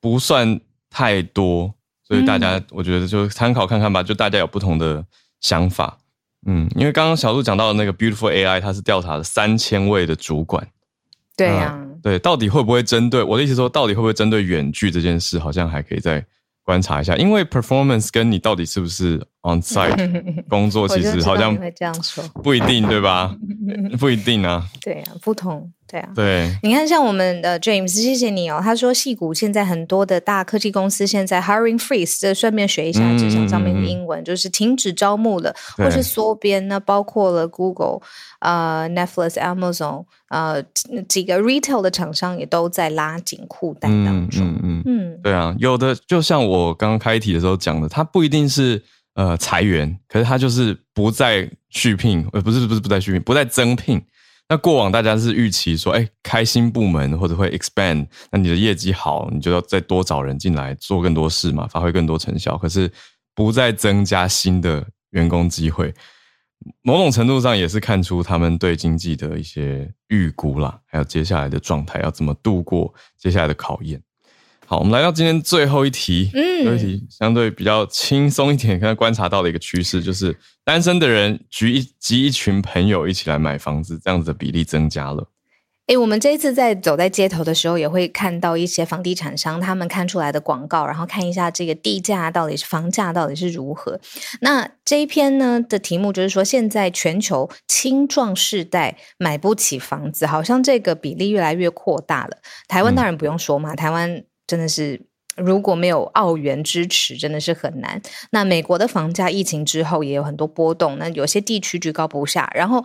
[0.00, 5.04] 不算太多，所以大家我觉得就参考看看吧，就大家有不同的
[5.40, 5.98] 想法。
[6.46, 10.68] 嗯，因为刚刚小鹿讲到的那个 Beautiful AI，它是调查了三千位的主管。
[11.36, 11.82] 对呀、啊。
[12.06, 16.24] 对，到底会不会针对我的意思说，到底会不会针对远距这件事，好像还可以再
[16.62, 19.96] 观察一下，因为 performance 跟你到底是不是 on site
[20.48, 23.36] 工作，其实好像会这样说，不一定，对吧？
[23.98, 24.64] 不一定啊。
[24.80, 25.72] 对啊，不同。
[25.88, 28.60] 对啊，对，你看，像我们的 James，谢谢你哦。
[28.60, 36.66] 他说，戏谷现在很多的大科技公司现在 hiring freeze，这顺便学一下职场上面的英文，嗯、就是停止招募了，或是缩编。
[36.66, 38.00] 那包括了 Google、
[38.40, 40.60] 呃、Netflix、Amazon，呃，
[41.08, 44.44] 几个 retail 的厂商也都在拉紧裤带当中。
[44.44, 48.82] 嗯嗯，嗯嗯对啊，有的就像我刚刚开题的时候讲的，它不一定是
[49.14, 54.02] 呃裁员，可是他就是不再续聘，呃，不是不是不再续聘，不再增聘。
[54.48, 62.56] 那过往大家是预期说，哎，开新部门或者会 expand，那你的业绩好，你就要再多找人进来做更多事嘛，发挥更多成效。
[62.56, 62.88] 可是
[63.34, 65.92] 不再增加新的员工机会，
[66.82, 74.00] 某种程度上也是看出他们对经济的一些预估啦，还有接下来的状态要怎么度过接下来的考验。
[74.68, 85.30] 好，我们来到今天最后一题，嗯，最后一题相对比较轻松一点，刚才观察到的一个趋势就是，单身的人聚一集一群朋友一起来买房子，这样子的比例增加了。
[85.86, 94.00] 诶，我们这一次在走在街头的时候，也会看到一些房地产商他们看出来的广告，然后看一下这个地价到底是房价到底是如何。
[94.40, 102.38] 那这一篇呢的题目就是说，现在全球青壮世代买不起房子，好像这个比例越来越扩大了。
[102.66, 104.24] 台湾当然不用说嘛，嗯、台湾。
[104.46, 105.00] 真的是，
[105.36, 108.00] 如果没有澳元支持，真的是很难。
[108.30, 112.50] 那美国的房价疫情之后也有很多波动，那有些地区居高不下。
[112.54, 112.84] 然后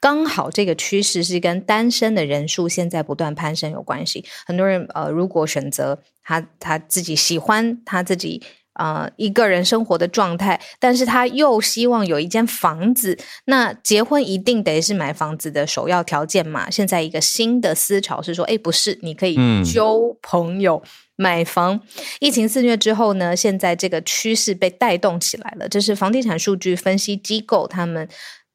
[0.00, 4.24] 刚好这个趋势是跟单身的人数现在不断攀升有关系。
[4.46, 8.42] 很多人呃，如果选择他他自己喜欢他自己。
[8.80, 13.18] 啊、呃，一个人生活的状态，但是他又希望有一间房子。
[13.44, 16.70] 那结婚一定得是买房子的首要条件嘛？
[16.70, 20.82] 现在一个新的思潮是说，哎，不是，你可以交朋友、
[21.16, 21.74] 买房。
[21.74, 21.80] 嗯、
[22.20, 25.68] 疫情肆虐之后呢，现在这个趋势被带动起来了。
[25.68, 28.08] 这是房地产数据分析机构他们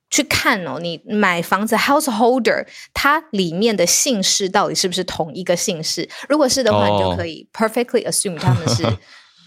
[0.09, 6.09] 去看哦，你买房子 householder，它里面的姓氏到底是不是同一个姓氏？
[6.27, 8.83] 如果是的话，哦、你就可以 perfectly assume 他们是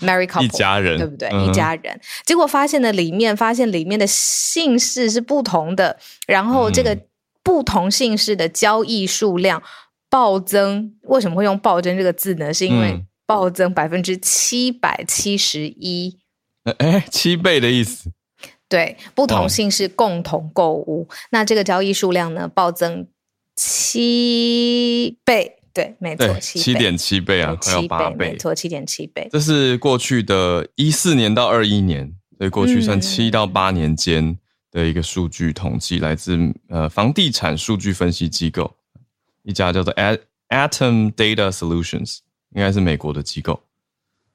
[0.01, 1.29] married couple，一家人，对不对？
[1.31, 2.01] 嗯、一家人。
[2.25, 6.99] 结果发现了里面，发现里面的姓氏是不同的，然后这个
[7.43, 9.63] 不同姓氏的交易数量
[10.09, 10.95] 暴增。
[11.03, 12.53] 为什么会用暴增这个字呢？
[12.53, 16.19] 是因为暴增百分之七百七十一。
[16.79, 18.11] 哎，七倍的意思。
[18.69, 23.07] 对，不同姓氏共同购物，哦、那这个交易数量呢，暴增
[23.57, 25.58] 七倍。
[25.73, 29.29] 对，没错，七点七倍啊，快要八倍，没错，七点七倍。
[29.31, 34.37] 这是过去的一四年到二一年，所以过去算七到八年间
[34.71, 38.75] 的一个数据统计，嗯、来自呃房地产数据分析机构，
[39.43, 39.95] 一家叫做
[40.49, 42.19] Atom Data Solutions，
[42.55, 43.63] 应该是美国的机构。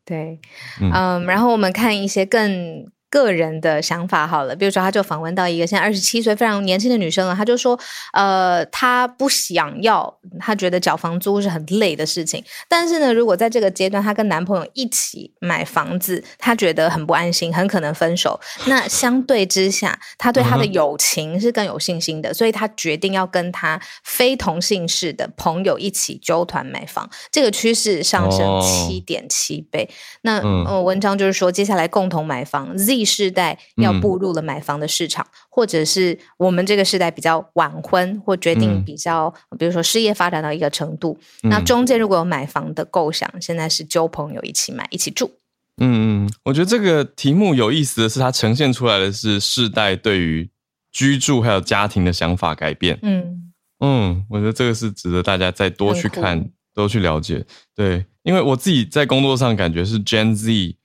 [0.05, 0.39] 对，
[0.79, 2.91] 嗯，嗯，然后我们看一些更。
[3.13, 7.79] 个人的想法好了，比如说，他就访问到一个现在二十七岁非常年轻的女生了，她就说，
[8.11, 12.43] 呃，她不想要，她觉得缴房租是很累的事情。
[12.67, 18.39] 但是呢，如果在这个阶段，她跟男朋友一起买房子，她觉得很不安心，很可能分手。
[18.65, 27.07] 那相对之下，她对她的友情是更有信心的，所以她决定要跟她非同姓氏的朋友一起纠团买房。
[27.31, 29.83] 这个趋势上升七点七倍。
[29.83, 33.02] 哦、那、嗯、呃，文章就是说，接下来共同买房 Z。
[33.03, 45.31] 世代要步入了买房的市场，嗯、或者是我们这个世代比较晚婚，或决定比较，嗯、比如说事业发展到一个程度，嗯、那中间如果有买房的构想，现在是交朋友一起买，一起住。
[45.77, 50.49] 嗯嗯，我觉得这个题目有意思的是，它呈现出来的是世代对于
[50.91, 52.99] 居住还有家庭的想法改变。
[53.01, 57.43] 嗯嗯，我觉得这个是值得大家再多去看，多去了解。
[57.75, 60.77] 对，因为我自己在工作上感觉是 Gen Z。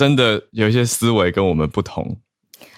[0.00, 2.16] 真的有一些思维跟我们不同，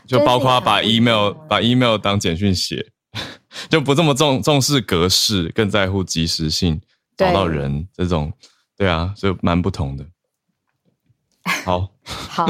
[0.08, 2.90] 就包括把 email 把 email 当简讯写，
[3.70, 6.80] 就不这么重重视格式，更在乎及时性，
[7.16, 8.32] 找到人这种，
[8.76, 10.04] 对啊，所以蛮不同的。
[11.64, 12.48] 好，好，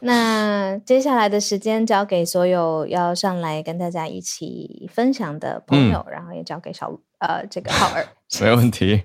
[0.00, 8.06] 那接下来的时间交给所有要上来跟大家一起分享的朋友，嗯、然后也交给小呃这个浩尔。
[8.40, 9.02] 没问题。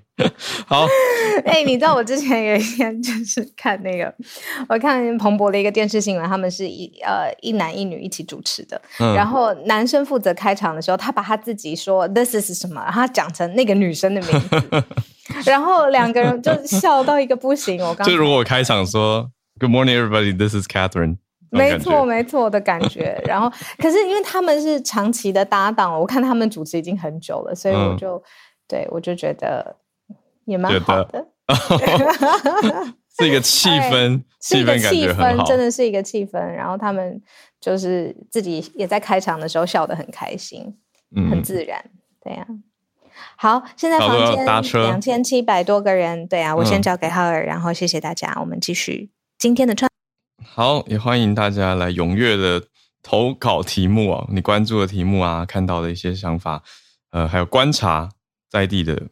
[0.68, 0.86] 好，
[1.46, 4.14] 哎、欸，你知道我之前有一天就是看那个，
[4.70, 14.84] 我看彭博的一个电视新闻，他们是一呃一男一女一起主持的，嗯、然后男生负责开场的时候，他把他自己说 “this is 什么”，他讲成那个女生的名字，
[15.50, 17.82] 然后两个人就笑到一个不行。
[17.82, 21.18] 我刚 就如果我开场说 “Good morning, everybody, this is Catherine”，
[21.50, 23.22] 没错没错的感觉。
[23.26, 28.18] 然后可是因为他们是长期的搭档，我看他们主持已经很久了，所以我就。
[28.18, 28.22] 嗯
[28.66, 29.76] 对，我就觉得
[30.46, 31.28] 也蛮好的，
[33.20, 34.82] 是一个气氛，气氛
[35.18, 36.40] 感觉真的是一个气氛。
[36.40, 37.22] 然后他们
[37.60, 40.76] 就是自己也在开场的时候笑得很开心，
[41.14, 41.84] 嗯，很自然，
[42.24, 42.56] 对呀、啊。
[43.36, 44.46] 好，现在房间
[44.82, 49.12] 两千七百多个人，对啊，我先交给浩尔，嗯、然后谢谢大家，我们继续
[49.44, 49.92] 今天的串。
[50.42, 52.66] 好，也欢迎大家来踊跃的
[53.02, 56.64] 投稿题目啊，你关注的题目啊，看到的一些想法，
[57.10, 58.10] 呃，还有观察。
[58.50, 59.10] 在地的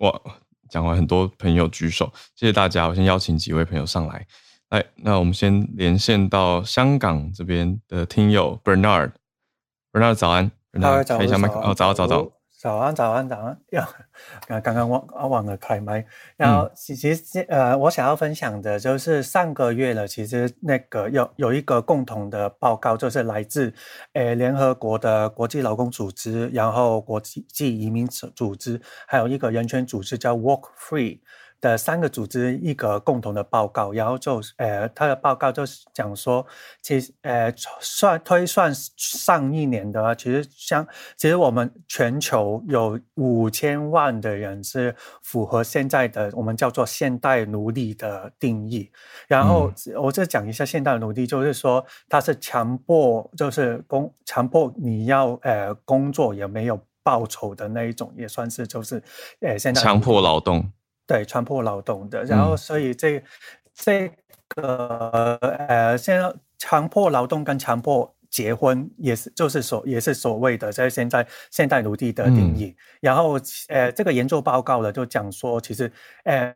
[0.00, 0.20] 哇，
[0.68, 2.86] 讲完很多朋友举手，谢谢大家。
[2.86, 4.26] 我先邀请几位朋友上来，
[4.68, 12.30] 来，那我们先连线到香港这边的听友 Bernard，Bernard 早安，Bernard 开一下麦克，哦，早早早。
[12.62, 13.58] 早安，早安，早安！
[13.70, 13.84] 要，
[14.62, 16.06] 刚刚忘忘了开麦。
[16.36, 23.74] 然后，其实呃，我想要分享的就是上个月了，其实那个有有一个共同的报告，就是来自
[24.12, 27.44] 呃联合国的国际劳工组织，然后国际
[27.80, 31.18] 移民组织，还有一个人权组织叫 Walk Free。
[31.62, 36.44] 的三个组织一个共同的报告，然后就呃，他的报告就是讲说，
[36.82, 40.84] 其实呃，算推算上一年的话，其实像
[41.16, 48.90] 其实我们全球有五千万的人是符合现在的我们叫做现代奴隶的定义。
[49.28, 49.72] 然后
[50.02, 59.00] 我再讲一下现代奴隶，就是说他是强迫，就是工强迫你要呃工作也没有报酬的那一种，也算是就是
[59.40, 60.72] 呃现在强迫劳动。
[61.12, 63.22] 对，强迫劳动的，然后所以这、嗯、
[63.74, 64.10] 这
[64.48, 65.36] 个
[65.68, 72.64] 呃，现在强迫劳动跟强迫结婚也是，就是所也是所谓的在现在现代奴隶的定义。
[72.64, 75.92] 嗯、然后呃，这个研究报告呢就讲说，其实
[76.24, 76.54] 呃，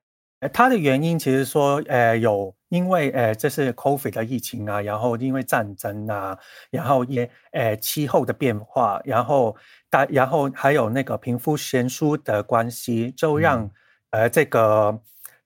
[0.55, 6.39] 它的原因其实说呃有因为呃这是 COVID 的疫情啊，然后因为战争啊，
[6.71, 9.55] 然后也呃气候的变化，然后
[9.91, 13.71] 大然后还有那个贫富悬殊的关系，就让、嗯
[14.17, 14.99] 呃，这个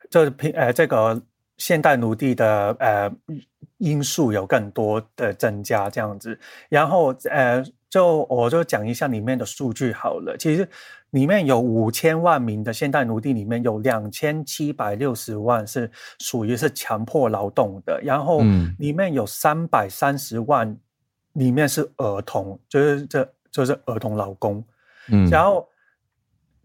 [0.08, 1.20] 就是平呃，这个
[1.58, 3.10] 现代奴隶的呃
[3.78, 6.38] 因素有更多的增加这样子。
[6.68, 10.36] 然后呃，就我就讲一下里面的数据好了。
[10.38, 10.68] 其实
[11.10, 15.90] 里面有五千万名的现代奴隶，里面有两千七百六十万是
[16.20, 18.40] 属于是强迫劳动的，然后
[18.78, 20.76] 里面有三百三十万
[21.32, 24.64] 里面是儿童，就是这就是儿童劳工。
[25.10, 25.66] 嗯，然后。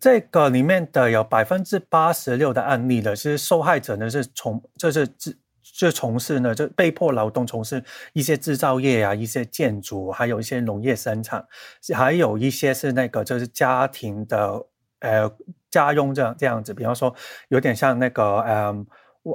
[0.06, 7.84] 这个里面的有百分之八十六的案例的，其实受害者呢是从就是自就从事呢就被迫劳动从事
[8.14, 11.44] 一些制造业啊，一些建筑，还有一些农业生产，
[11.96, 14.64] 还有一些是那个就是家庭的
[15.00, 15.32] 呃
[15.72, 17.12] 家用这样这样子，比方说
[17.48, 18.86] 有点像那个呃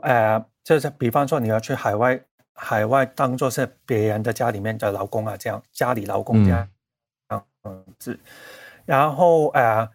[0.03, 2.21] 呃，就是比方说你要去海外
[2.55, 6.69] 海外当做是别人的家里面的劳工啊，这样家里劳工这样
[7.65, 8.17] 嗯子，
[8.87, 9.91] 然后呃。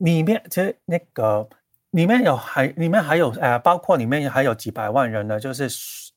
[0.00, 1.48] 里面其实那个
[1.92, 5.68] 里面有还里面还有呃，包括里面还有几百万人呢，就是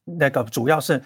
[0.04, 1.02] 那个主要是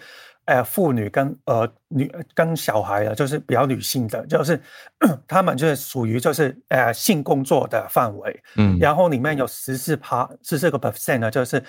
[0.46, 4.60] 呃妇女跟呃女跟小孩的，就是比较女性的，就是
[5.28, 11.62] 他们就是属于就是呃性工作的范围，嗯，然后里面有十四趴十四个 percent 呢，就是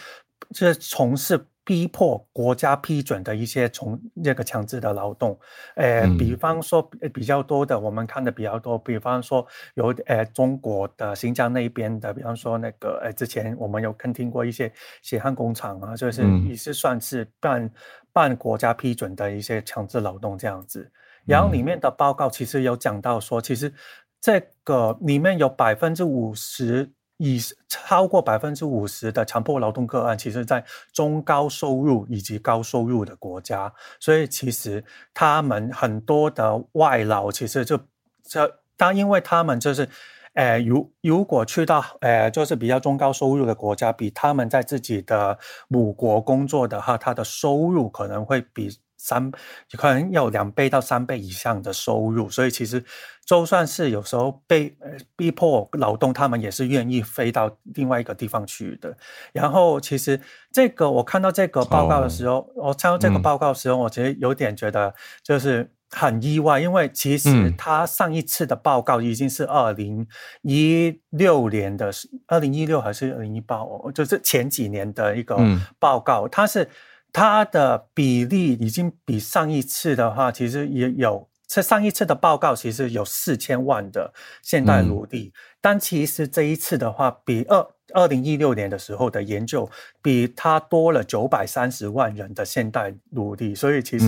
[0.53, 1.39] 就是从事。
[1.69, 5.39] 逼迫国家批准的一些从这个强制的劳动，
[5.75, 6.81] 呃，比方说
[7.13, 9.45] 比较多的，我们看的比较多，比方说
[9.75, 17.69] 有呃中国的新疆那边的，比方说那个呃之前我们有跟听过一些血汗工厂啊，就是也是算是半
[18.11, 20.91] 半国家批准的一些强制劳动这样子。
[21.23, 23.71] 然后里面的报告其实有讲到说，其实
[24.19, 26.91] 这个里面有百分之五十。
[27.19, 30.63] 以超过百分之五十的强迫劳动个案，其实在
[30.93, 37.77] 中高收入以及高收入的国家，所以其实他们很多的外劳，其实就
[38.23, 39.87] 这，当因为他们就是，
[40.33, 48.69] 呃，如如果去到呃，就是比较中高收入的国家，比他们在自己的母国工作的话，他的收入可能会比。
[49.01, 49.31] 三
[49.77, 52.83] 可能有两倍到三倍以上的收入，所以其实
[53.25, 54.75] 就算是有时候被
[55.15, 58.95] 逼迫劳动，他们也是愿意飞到另外一个地方去的。
[59.31, 60.19] 然后，其实
[60.51, 64.93] 这个我看到这个报告的时候，哦、我看到这个报告的时候，我其实有点觉得
[65.23, 70.05] 就是很意外，因为其实他上一次的报告已经是二零
[70.41, 71.89] 一六年的，
[72.27, 75.37] 二零一六还是二零一八哦，就是前几年的一个
[75.79, 76.67] 报告，它是。
[77.11, 89.67] 它的比例已经比上一次的话，其实也有，这上一次的报告其实有四千万的现代奴隶，嗯、但其实这一次的话，比二二零一六年的时候的研究，
[90.03, 94.05] 比它多了九百三十万人的现代奴隶，所以其实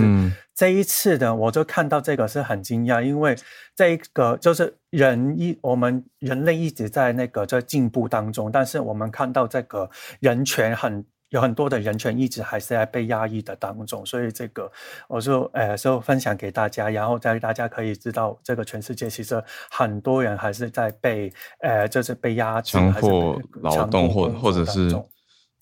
[0.53, 3.35] 这一次呢，我就看到这个是很惊讶，因为
[3.75, 9.89] 这个就是人一我们人类一直在那个在进步当中，但是我们看到这个
[10.19, 11.03] 人权很。
[11.31, 14.69] 有很多的人权一直还是在被压抑的当中，所以这个
[15.07, 24.93] 我就呃就分享给大家，然后在大家可以知道，这个全世界其实很多人还是在被呃就是被压制、强迫劳动或或者是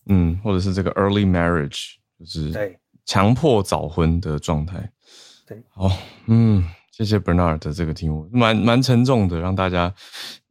[0.07, 4.91] 嗯或者是这个 early marriage 就是对强迫早婚的状态。
[5.45, 5.91] 对，好，
[6.25, 9.93] 嗯，谢谢 Bernard 的这个题目，蛮蛮沉重的，让大家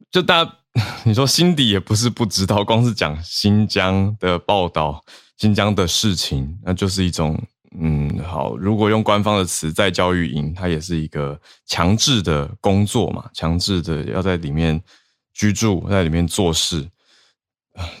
[0.09, 0.58] 就大家。
[1.03, 5.03] 你说心底也不是不知道，光是讲新疆的报道、
[5.37, 7.41] 新疆的事情，那就是一种
[7.79, 8.55] 嗯，好。
[8.55, 14.79] 如果用官方的词，在教育营，它也是一个强制的工作嘛，强制的要在里面
[15.33, 16.87] 居住，在里面做事，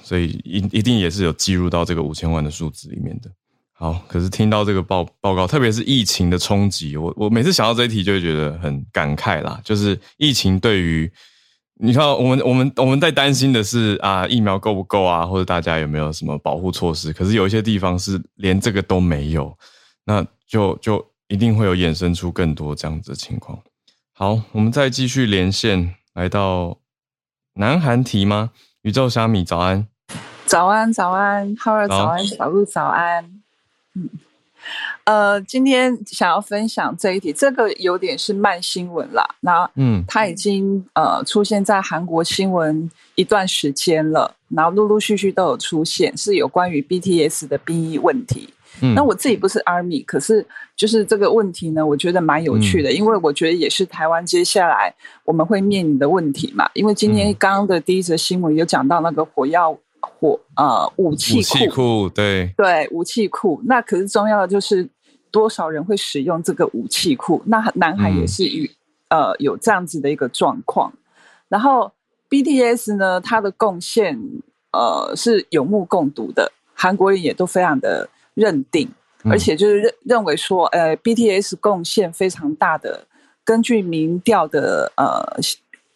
[0.03, 3.31] 所以一一定也是有计入到这个五千万的数字里面的。
[3.73, 11.11] 好，可是听到这个报报告，特别是疫情的冲击，我我每次想到这一题，就会觉得很感慨啦，就是疫情对于。
[11.81, 17.13] 你看，我们我们我们在担心的是啊，疫苗够不够啊，或者大家有没有什么保护措施？
[17.13, 19.57] 可是有一些地方是连这个都没有，
[20.03, 23.57] 那就就一定会有衍生出更多这样子的情况。
[24.11, 26.77] 好，我们再继续连线，来到
[27.53, 28.51] 南韩提吗？
[28.81, 29.87] 宇宙虾米早安，
[30.45, 33.41] 早安早安，浩儿早安，小鹿早安，
[33.95, 34.09] 嗯。
[35.03, 39.25] 呃，今天想要分享这一题，这个有点是慢新闻啦。
[39.41, 48.49] 那嗯，它已经呃出现在韩国新闻一段时间了，然后陆陆续续都有出现，是有关于 BTS 的兵役问题。
[48.81, 50.45] 嗯，那我自己不是 Army，可是
[50.75, 54.93] 就是这个问题呢，我觉得蛮有趣的，嗯，因为我觉得也是台湾接下来
[55.25, 56.69] 我们会面临的问题嘛。
[56.73, 59.77] 因为今天刚刚的第一则新闻有讲到那个火药。
[60.01, 64.87] 火呃武器库，武器库对对武器库，那可是重要的就是
[65.31, 67.41] 多少人会使用这个武器库？
[67.45, 68.69] 那南海也是与、
[69.09, 70.91] 嗯、呃有这样子的一个状况。
[71.47, 71.91] 然后
[72.29, 74.19] BTS 呢，它的贡献
[74.71, 78.89] 呃是有目共睹的，韩国人也都非常的认定。
[79.25, 83.05] 而且就是认认为说，呃，BTS 贡献非常大的，
[83.43, 85.41] 根据民调的呃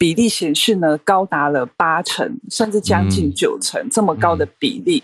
[0.04, 5.01] 比例显示呢，高达了八成，甚至将近九成、嗯、这么高的比例。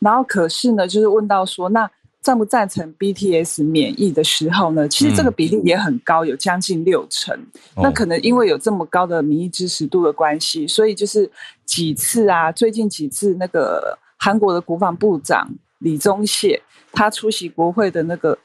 [0.00, 1.90] 然后可是呢，就是问到说，那
[2.20, 7.34] 赞不赞成 BTS 免疫的时候呢，其实这个比例也很高，有将近六成。
[7.74, 11.30] 嗯、那可能因为有这么高的民意支持度的关系，所以就是
[11.64, 16.60] 几次啊，最近几次那个韩国的国防部长李宗宪。
[16.92, 18.38] 他出席国会的那个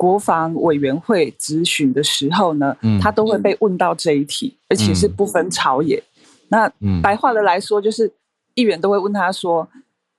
[0.00, 6.02] 国防委员会质询的时候呢，嗯、他都会被问到这一题，而且是不分朝野。
[6.14, 6.72] 嗯、那
[7.02, 8.10] 白话的来说，就是
[8.54, 9.68] 议员都会问他说：“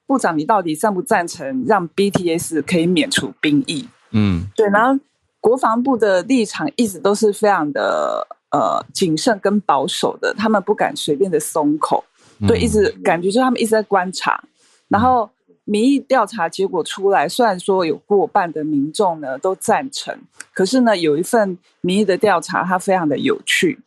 [0.06, 4.70] 部长，你到底赞不赞成让 BTS 可以免除兵役？”嗯，对。
[4.70, 5.04] 然后
[5.40, 12.04] 国防部的立场一直都是非常的呃谨慎跟保守的，他们不敢随便的松口，
[12.48, 14.44] 对，一直感觉就是他们一直在观察，
[14.90, 15.28] 然后。
[15.64, 20.18] 民意调查结果出来，虽然说有过半的民众呢都赞成，
[20.54, 23.80] 可是呢有一份民意的调查，它非常的有趣，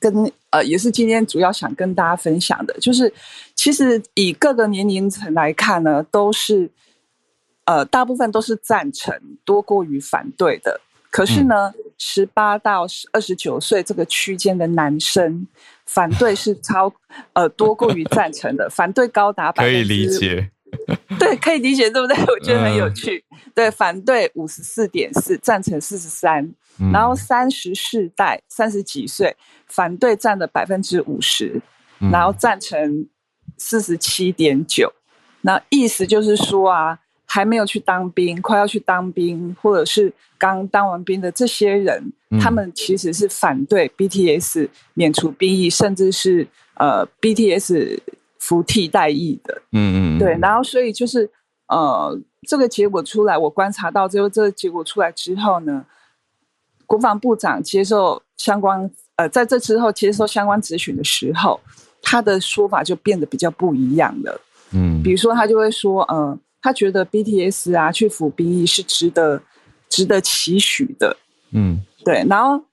[0.00, 3.12] 跟呃也是今天主要想跟大家分享的，就是
[3.54, 6.70] 其实以各个年龄层来看呢，都是
[7.64, 10.80] 呃大部分都是赞成多过于反对的。
[11.10, 15.46] 可是呢，十八到二十九岁这个区间的男生，
[15.86, 16.92] 反对是超
[17.32, 20.50] 呃多过于赞成的，反对高达百分之，可以理解。
[21.18, 22.16] 对，可以理解，对不对？
[22.24, 23.22] 我觉得很有趣。
[23.30, 26.54] 嗯、对，反对五十四点四，赞成四十三。
[26.92, 29.36] 然后三十世代三十几岁，
[29.66, 31.60] 反对占了百分之五十，
[31.98, 33.06] 然后赞成
[33.56, 34.92] 四十七点九。
[35.40, 47.98] 那意思就是说啊，还没有去当兵，快要去当兵，或者是刚当完兵的这些人，嗯、他们其实是反对 BTS 免除兵役，甚至是呃 BTS。
[48.38, 51.28] 服替代役的，嗯嗯，对，然后所以就是，
[51.66, 52.18] 呃，
[52.48, 55.84] 这个结果出来，我观察到最后，这个结果出来之后呢，
[56.86, 61.60] 国防部长接受相关，呃，在这之后接受相关咨询的时候，
[62.00, 64.40] 他的说法就变得比较不一样了，
[64.72, 69.42] 嗯，比如说他就会说，嗯、呃，他觉得 BTS 啊去服兵役是值得
[69.88, 71.16] 值得期许的，
[71.52, 72.64] 嗯，对，然后。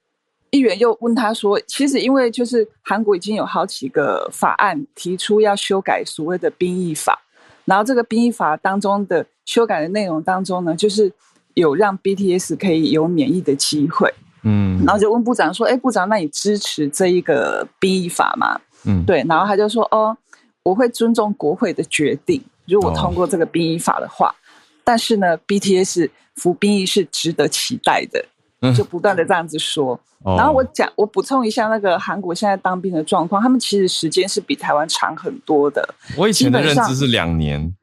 [0.56, 7.22] 议员又问他说：“其实，因为就是韩国已经有好几个法案提出要修改所谓的兵役法，
[7.66, 11.12] 然后这个兵役法当中的修改的内容当中呢，就是
[11.53, 14.14] 有让 BTS 可以有免疫的机会。
[14.43, 20.16] 嗯，然后就问部长说：‘哎，部长，那你支持这一个兵役法吗？’嗯，对，然后他就说：‘哦，
[20.64, 24.34] 我会尊重国会的决定，如果通过这个兵役法的话，
[24.84, 28.24] 但是呢，BTS 服兵役是值得期待的。’
[28.74, 35.88] 就不断的这样子说。”然后我讲，我补充一下那个韩国现在当兵的状况，他们其实时间是比台湾长很多的。
[36.18, 37.76] 我以前的认知是两年，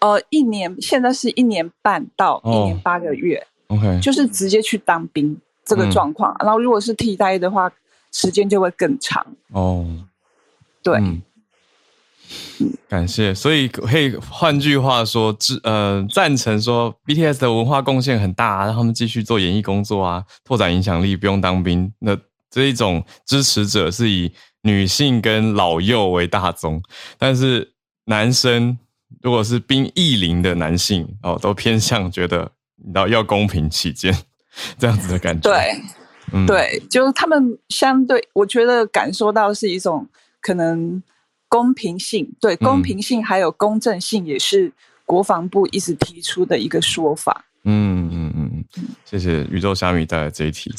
[0.00, 3.46] 呃，一年，现在是一年半到一年八个月。
[3.66, 6.32] OK，哦，就是直接去当兵这个状况。
[6.34, 7.70] 嗯，然后如果是替代的话，
[8.12, 9.26] 时间就会更长。
[9.52, 9.86] 哦，
[10.82, 10.96] 对。
[10.98, 11.20] 嗯
[12.88, 21.92] 感谢，所以可以换句话说，支呃赞成说 BTS 的文化贡献很大啊，让他们继续做演艺工作啊，拓展影响力，不用当兵。
[21.98, 22.16] 那
[22.50, 24.32] 这一种支持者是以
[24.62, 26.82] 女性跟老幼为大宗，
[27.18, 27.72] 但是
[28.06, 28.78] 男生
[29.22, 32.50] 如果是兵役龄的男性哦，都偏向觉得
[32.94, 34.16] 要要公平起见
[34.78, 35.50] 这样子的感觉。
[35.50, 35.82] 对，
[36.32, 40.08] 嗯、对，就是他们相对，我觉得感受到是一种
[40.40, 41.02] 可能。
[41.48, 44.72] 公平性，对，公平性还有公正性，也是
[45.04, 47.46] 国防部一直提出的一个说法。
[47.64, 50.72] 嗯嗯嗯嗯，谢谢宇宙虾米带来这一题，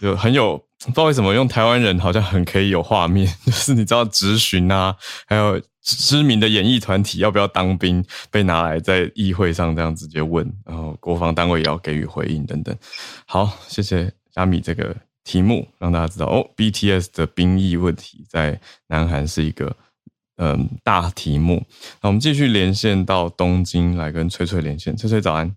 [0.00, 4.96] 就很有不知道为什么用台湾人好像很可以有画面， 就是你知道质询啊，
[5.26, 12.74] 还有知名的演艺团体要不要当兵，被拿来在议会上这样直接问，然后国防单位也要给予回应等等。
[13.26, 19.74] 好，谢谢虾米这个题目，让大家知道哦，BTS 的兵役问题在南韩是一个。
[20.40, 21.62] 嗯，大题目。
[22.00, 24.96] 那我们继续连线到东京来跟翠翠连线。
[24.96, 25.54] 翠翠早安。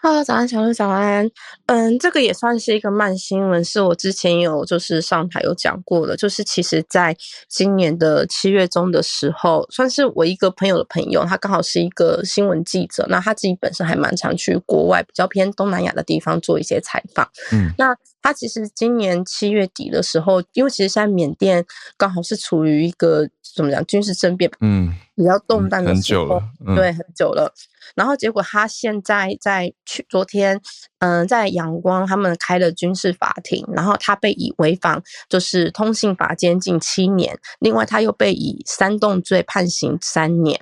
[0.00, 1.30] 哈喽，早安，小鹿早安。
[1.64, 7.16] 嗯，这个也算是一个慢新闻，是我之前有就是上台有讲过的，就是其实在
[7.48, 17.26] 今年的七月中的时候，算是我一个朋友的朋友，他刚好是一个新闻记者，那他自己本身还蛮常去国外比较偏东南亚的地方做一些采访。
[17.52, 21.62] 嗯，那他其实今年七月底的时候，因为其实现在缅甸
[21.98, 27.52] 刚好是处于一个怎么讲军事政变，嗯，比较动荡的时候，很久了，嗯、对，很久了。
[27.94, 30.58] 然后结果他现在在去昨天，
[31.00, 40.58] 嗯、呃，在阳光他们开了军事法庭，然后他被以违反就是通信法监禁七年，另外他又被以煽动罪判刑三年，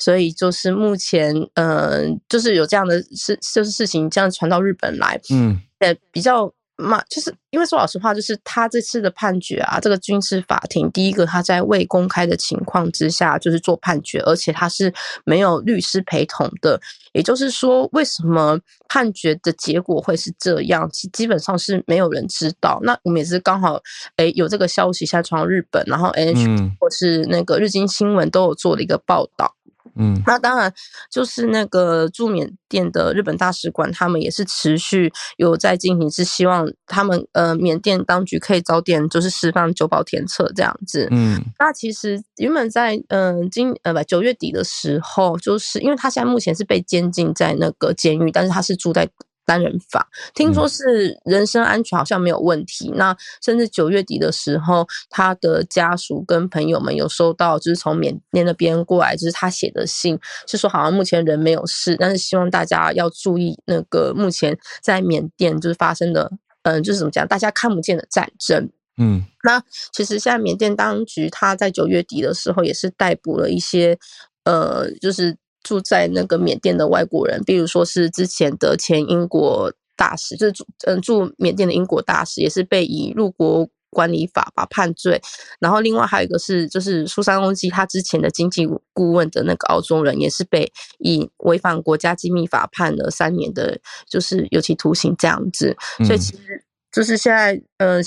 [0.00, 6.52] 所以就是目前，嗯、呃，就是有这样的事，就是事情这样传到日本来，嗯，呃，比较。
[6.78, 14.92] 嘛，就是因为说老实话，就是他这次的判决啊，这个军事法庭，第一个他在未公开的情况之下就是做判决，而且他是
[15.24, 16.80] 没有律师陪同的。
[17.12, 18.56] 也就是说，为什么
[18.88, 22.78] 判决的结果会是这样，其基本上是没有人知道。
[22.82, 23.80] 那我们也是刚好，
[24.16, 29.52] 诶有这个消息下传到日本，然后 NHK 或是那个日经新闻都有做了一个报道。
[29.96, 30.72] 嗯，那当然
[31.10, 41.08] 就是那个驻缅甸的日本大使馆，他们也是持续有在进行，是希望他们呃缅甸当局可以早点就是释放九保田彻这样子。
[41.10, 49.08] 嗯，那其实原本在嗯、呃、今呃不九月底的时候，就是因为他现在目前是被监禁在那个监狱，但是他是住在。
[49.48, 52.90] 单人房，听说是人身安全好像没有问题。
[52.90, 66.30] 嗯、那甚至九月底的时候，他的家属跟朋友们有收到，就是从缅甸那边过来，就是他写的信，是说好像目前人没有事，但是希望大家要注意那个目前在缅甸就是发生的，
[66.64, 68.68] 嗯，就是怎么讲，大家看不见的战争。
[68.98, 69.62] 嗯，那
[69.94, 73.98] 其实现在缅甸当局他在九月底的时候也是逮捕了一些，
[74.44, 75.38] 呃，就是。
[75.68, 85.20] 住在那个缅甸的外国人，比如说是之前的前英国大使，就是住嗯住缅甸的英国大使，也是被以入国管理法把判罪。
[85.60, 95.76] 然后另外还有一个是，就是苏珊翁基他之前的经济顾问的那个澳洲人，也是被以违反国家机密法判了三年的，就是有期徒刑这样子。
[96.06, 98.00] 所以其实就是现在呃。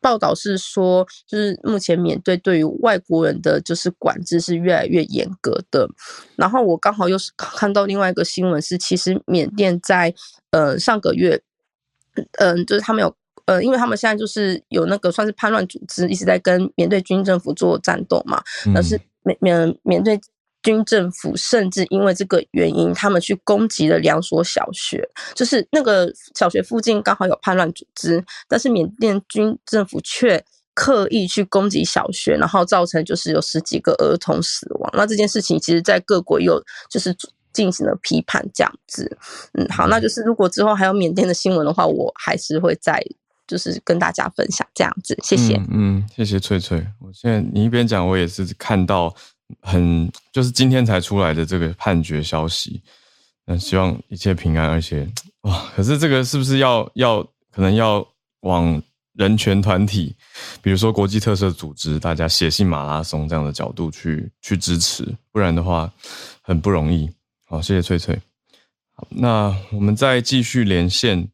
[0.00, 5.88] 报道是说，就是目前缅甸对于外国人的就是管制是越来越严格的。
[6.36, 10.14] 然后我刚好又是看到另外一个新闻是，其实缅甸在
[10.50, 11.40] 呃上个月，
[12.38, 18.42] 嗯、呃，就是他们有呃，因为他们现在就是有那个算是叛乱组织一直在跟缅甸军政府做战斗嘛，
[18.74, 20.20] 但是缅缅缅甸。
[20.62, 25.02] 军政府甚至因为这个原因，他们去攻击了两所小学，
[25.34, 30.44] 就是那个小学附近刚好有叛乱组织，但是缅甸军政府却
[30.74, 34.90] 刻意去攻击小学，然后造成就是有十几个儿童死亡。
[34.94, 37.16] 那这件事情其实在各国有就是
[37.52, 39.16] 进行了批判这样子。
[39.54, 43.02] 嗯，好，那就是如果之后还有缅甸的新闻的话，我还是会再
[43.46, 45.18] 就是跟大家分享这样子。
[45.22, 46.86] 谢谢，嗯，嗯，谢谢翠翠。
[47.00, 49.14] 我现在你一边讲，我也是看到。
[49.60, 52.80] 很就是今天才出来的这个判决消息，
[53.44, 55.08] 那希望一切平安，而且
[55.42, 58.06] 哇，可是这个是不是要要可能要
[58.40, 58.82] 往
[59.14, 60.14] 人权团体，
[60.62, 65.92] 比如说国际特色组织，大家写信马拉松这样的角度去去支持，不然的话
[66.42, 67.10] 很不容易。
[67.44, 68.18] 好，谢谢翠翠。
[68.94, 71.28] 好，那我们再继续连线。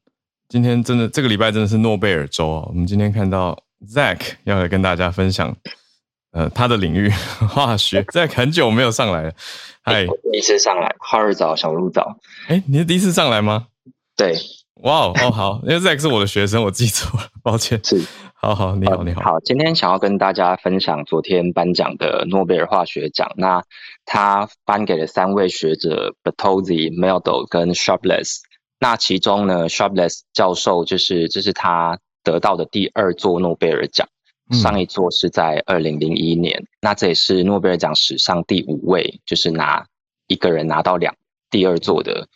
[0.49, 2.65] 今天真的这个礼拜真的是诺贝尔周啊！
[2.69, 5.55] 我们今天看到 Zack 要来跟大家分享。
[6.37, 7.09] 呃，他的领域
[7.49, 9.33] 化学，在很久没有上来了。
[9.83, 12.19] 嗨，第一次上来，浩日早，小鹿早。
[12.49, 13.69] 哎，你是第一次上来吗？
[14.15, 14.37] 对，
[14.83, 17.81] 哇、wow, 哦，好，因为 Zack 是我的学生，我记错了， 抱歉。
[17.83, 18.03] 是，
[18.35, 19.23] 好好，你好，你好。
[19.23, 23.33] 好，今天想要跟大家分享昨天颁奖的诺贝尔化学奖。
[23.39, 23.63] 那
[24.05, 28.41] 他颁给了三位学者：Bertozzi、Meldo 跟 Sharpless。
[28.79, 34.07] 那其中呢，Sharpless 教授就是这是他得到的第二座诺贝尔奖。
[34.51, 39.87] 上一座是在二零零一年，嗯，那这也是诺贝尔奖史上第五位，就是拿
[40.27, 41.15] 一个人拿到两
[41.51, 42.29] 第二座的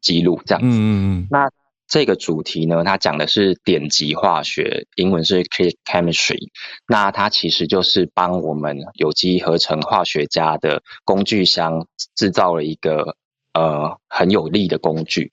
[0.00, 0.68] 记录这样子。
[0.68, 1.26] 嗯嗯嗯。
[1.30, 1.50] 那
[1.86, 6.48] 这个主题呢，它讲的是典籍化学，英文是 click chemistry。
[6.86, 13.16] 那它其实就是帮我们有机合成化学家的工具箱制造了一个。
[13.54, 15.32] 呃，很有力的工具，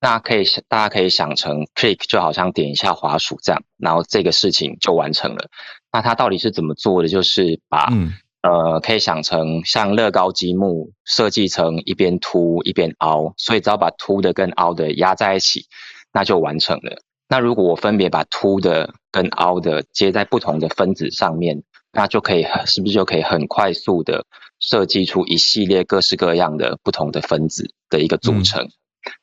[0.00, 5.48] 那可以想，大家可以想成 click 就好像点一下滑鼠这样，然后这个事情就完成了。
[5.92, 7.08] 那它到底是怎么做的？
[7.08, 8.12] 就是把、嗯、
[8.42, 15.66] 呃，可以想成像乐高积木设计成一边凸一边凹，所以只要把凸的跟凹的压在一起，
[16.12, 17.02] 那就完成了。
[17.28, 21.62] 那如果我分别把凸的跟凹的接在不同的分子上面，
[21.92, 24.24] 那就可以，是不是就可以很快速的
[24.58, 28.64] 设计出一系列各式各样的不同的分子的一个组成？
[28.64, 28.70] 嗯、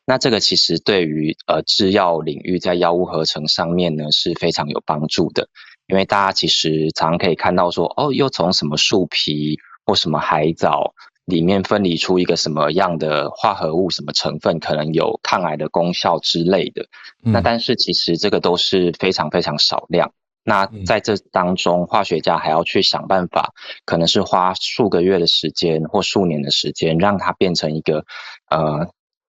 [0.05, 5.49] 那这个其实对于呃制药领域在药物合成上面呢是非常有帮助的，
[5.87, 10.93] 因为大家其实常常可以看到说，哦，又从什么树皮或什么海藻。
[11.25, 16.85] 里面分离出一个什么样的化合物，什么成分可能有抗癌的功效之类的。
[17.23, 20.11] 嗯、那但是其实这个都是非常非常少量。
[20.43, 23.53] 那在这当中，化学家还要去想办法，
[23.85, 28.05] 可能是花数个月的时间或数年的时间，让它变成一个
[28.49, 28.89] 呃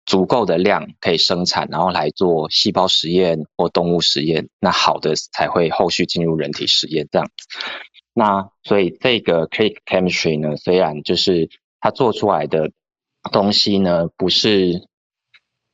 [0.06, 4.50] 足够的量可以生产，然后来做细胞实验或动物实验。
[4.60, 7.60] 那好的才会后续进入人体实验这样子。
[8.14, 11.50] 那所以这个 click chemistry 呢，虽然就是
[11.80, 12.72] 它做出来的
[13.32, 14.89] 东西呢，不是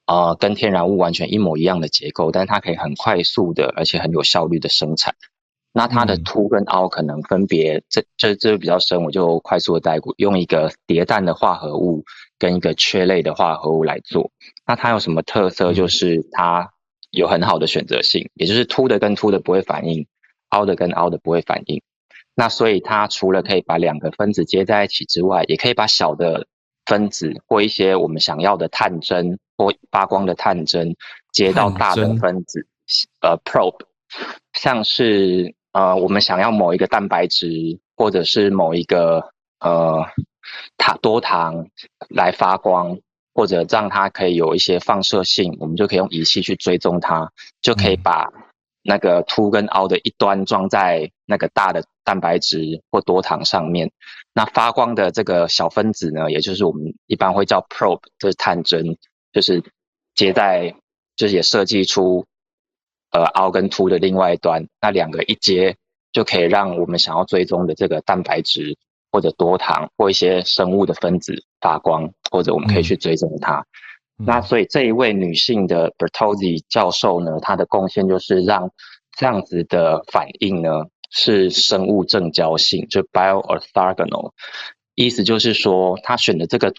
[0.05, 5.15] 呃跟天然物完全一模一样的结构，但它可以很快速的而且很有效率的生产。
[5.73, 12.05] 那它的凸跟凹可能分别，这这这比较深，我就快速的带过，用一个叠氮的化合物
[12.39, 14.31] 跟一个缺类的化合物来做。
[14.65, 15.73] 那它有什么特色？
[15.73, 16.71] 就是它
[17.11, 20.07] 有很好的选择性，也就是凸的跟凸的不会反应，
[20.49, 21.81] 凹的跟凹的不会反应。
[22.33, 26.47] 那所以它除了可以把两个分子接在一起之外，也可以把小的
[26.85, 30.95] 分子或一些我们想要的探针或发光的探针
[31.31, 32.67] 接到大的分子，
[33.21, 33.85] 呃，probe，
[34.53, 35.53] 像是。
[35.75, 37.49] 呃，我们想要某一个蛋白质，
[37.97, 39.29] 或者是某一个
[39.59, 40.05] 呃
[40.77, 41.67] 糖多糖
[42.07, 42.97] 来发光，
[43.33, 47.29] 或者让它可以有一些放射性，我们就可以用仪器去追踪它，
[47.61, 48.31] 就可以把
[48.83, 53.91] 那个凸跟凹的一端装在那个大的蛋白质或多糖上面。
[54.33, 58.97] 那发光的这个小分子呢，也就是我们一般会叫 probe，就是探针，
[59.35, 59.61] 就是
[60.15, 60.73] 接在，
[61.15, 62.25] 就是也设计出。
[63.11, 65.77] 呃，凹跟凸的另外一端，那两个一接，
[66.11, 68.77] 就可以让我们想要追踪的这个蛋白质
[69.09, 73.65] 或者多糖或一些生物的分子发光，或者我们可以去追踪它。
[74.19, 78.71] 嗯、那所以这一位女性的 Bertozzi 教授呢，她的贡献就是让
[79.17, 84.31] 这样子的反应呢是生物正交性，就 bioorthogonal，
[84.93, 86.73] 意思就是说，她选的这个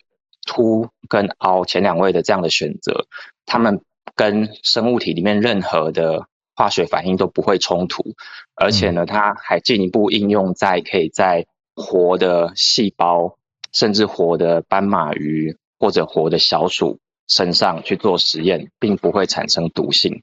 [0.47, 3.07] 凸跟凹前两位的这样的选择，
[3.45, 3.83] 它们。
[4.15, 8.15] 跟生物体里面任何的化学反应都不会冲突，
[8.55, 11.45] 而且呢，它还进一步应用在可以在
[11.75, 13.37] 活的细胞，
[13.73, 20.23] 甚至活的斑马鱼或者活的小鼠身上去做实验，并不会产生毒性。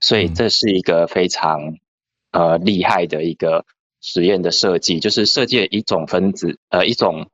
[0.00, 1.78] 所以这是一个非常
[2.32, 3.64] 呃厉害的一个
[4.02, 7.30] 实验的设计，就是设计了一种分子，呃，一种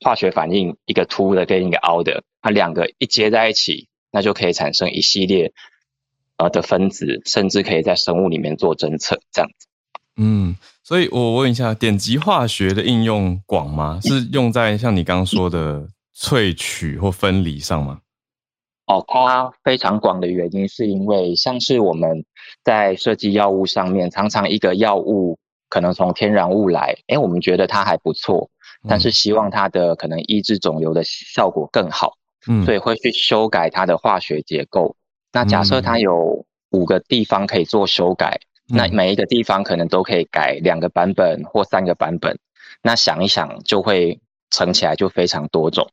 [0.00, 3.88] 化学反应，一个凸的跟一个凹的，它两个一接在一起。
[4.10, 5.52] 那就可以产生一系列
[6.38, 9.68] 呃的分子，甚至可以在生物里面做侦测，这样子。
[10.16, 14.00] 嗯，所以我问一下，点极化学的应用广吗？
[14.02, 15.86] 是用在像你刚刚说的
[16.16, 18.00] 萃取或分离上吗？
[18.86, 22.24] 哦，它非常广的原因是因为，像是我们
[22.64, 25.38] 在设计药物上面，常常一个药物
[25.68, 28.48] 可能从天然物来，诶，我们觉得它还不错，
[28.86, 32.12] 但是希望它的可能抑制肿瘤的效果更好。
[32.46, 34.94] 嗯，所以会去修改它的化学结构。
[35.32, 38.38] 那假设它有五个地方可以做修改，
[38.70, 42.38] 嗯，那每一个地方可能都可以改两个版本或三个版本。
[42.82, 44.20] 那想一想，就会
[44.50, 45.90] 乘起来就非常多种。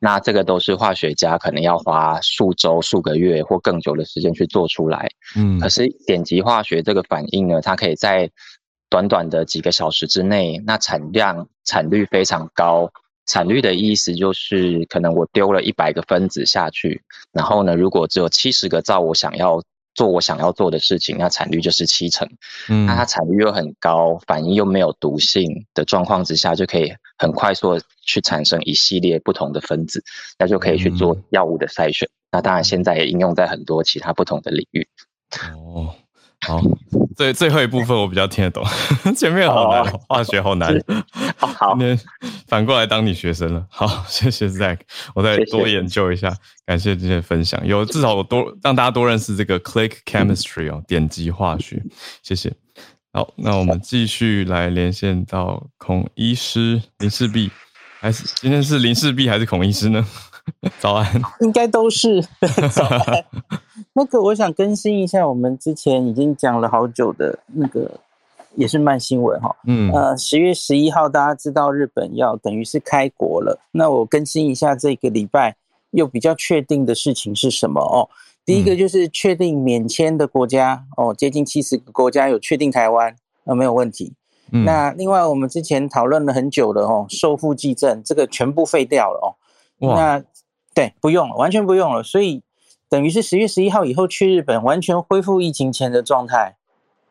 [0.00, 5.08] 那这个都是化学家可能要花数周、数个月或更久的时间去做出来。
[5.36, 8.28] 嗯，可是点击化学这个反应呢，它可以在
[8.92, 12.92] 短短的几个小时之内，那产量、产率非常高。
[13.24, 17.00] 产率的意思就是，可能我丢了一百个分子下去，
[17.32, 19.62] 然后呢，如果只有七十个照我想要
[19.94, 22.28] 做我想要做的事情，那产率就是七成。
[22.68, 30.04] 嗯，那它产率又很高，反应又没有毒性的状况之下，就可以很快速的去产生一系列不同的分子，
[30.38, 32.06] 那就可以去做药物的筛选。
[32.08, 32.12] 嗯。
[32.32, 34.86] 那当然，现在也应用在很多其他不同的领域。
[35.54, 35.94] 哦。
[36.46, 36.60] 好，
[37.16, 38.64] 最最后一部分我比较听得懂，
[39.16, 40.74] 前面好难，化学好难。
[41.36, 41.98] 好，今天
[42.48, 43.64] 反过来当你学生了。
[43.70, 44.78] 好， 谢谢 Zack，
[45.14, 46.30] 我再多研究一下。
[46.30, 51.80] 谢谢，感谢这些分享，有至少我多让大家多认识这个 click chemistry 哦，点击化学。
[52.22, 52.52] 谢谢。
[53.12, 57.50] 好，那我们继续来连线到孔医师林氏璧，
[58.00, 60.04] 还是今天是林氏璧还是孔医师呢？
[60.80, 62.20] 早安，应该都是
[62.72, 63.24] 早安。
[63.94, 67.90] 那个，我想更新一下，我们之前已经讲了好久的那个，
[68.54, 69.54] 也是慢新闻哈。
[69.66, 73.58] 嗯，呃，十月十一号，大家知道日本要等于是开国了。
[73.72, 75.56] 那我更新一下这个礼拜
[75.92, 78.08] 又比较确定的事情是什么哦？
[78.44, 83.14] 第一个就是确定免签的国家哦，接近七十个国家有确定台湾，
[83.44, 84.12] 那没有问题。
[84.50, 84.64] 嗯。
[84.64, 89.94] 那另外我们之前讨论了很久的哦，受付济证这个全部废掉了哦。
[89.94, 90.22] 那
[90.74, 92.02] 对，不用了，完全不用了。
[92.02, 92.42] 所以
[92.92, 96.56] 等于是十月十一号以后去日本，完全恢复疫情前的状态。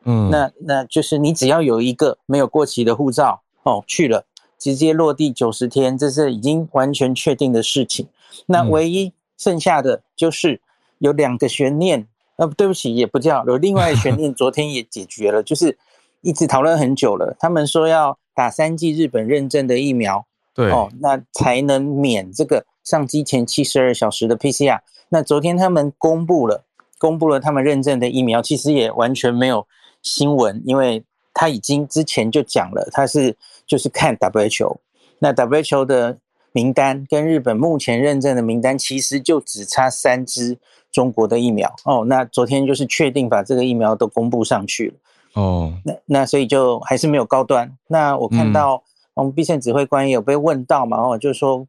[0.04, 4.26] 嗯，那那就是你只要有一个没有过期的护照哦，去了
[4.60, 8.08] 直接落地九十天，这是已经完全确定的事情。
[8.46, 10.62] 那唯一剩下的就是
[11.00, 15.80] 有两个悬念，呃，对不起，也不叫有另外悬念， 昨天也解决了，就是
[16.22, 24.82] 一直讨论很久了，他们说要打三剂日本认证的疫苗，对哦，那才能免这个上机前七十二小时的 PCR。
[25.14, 26.64] 那昨天他们公布了，
[26.98, 29.68] 公布了他们认证的疫苗，其实也完全没有
[30.02, 31.04] 新闻，因为
[31.34, 33.36] 他已经之前就讲了，他是
[33.68, 34.78] 就是看 WHO，
[35.20, 36.18] 那 WHO 的
[36.54, 40.58] 名单跟日本目前认证的名单，其实就只差三支
[40.92, 42.06] 中国的疫苗哦。
[42.08, 44.94] 那昨天就是确定把这个疫苗都公布上去了
[45.42, 45.74] 哦。
[45.84, 47.78] 那那所以就还是没有高端。
[47.88, 48.82] 那我看到
[49.14, 51.68] 我们必胜指挥官也有被问到嘛，哦，就是说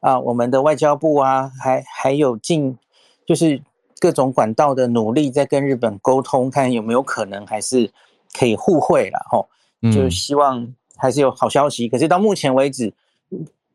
[0.00, 2.76] 啊，我们的外交部啊，还还有进
[3.24, 3.62] 就是
[3.98, 7.90] 各种管道的努力，在跟日本沟通，看有没有可能还是
[8.36, 9.46] 可以互惠了哦。
[9.90, 11.88] 就是希望还是有好消息。
[11.88, 12.92] 可是到目前为止。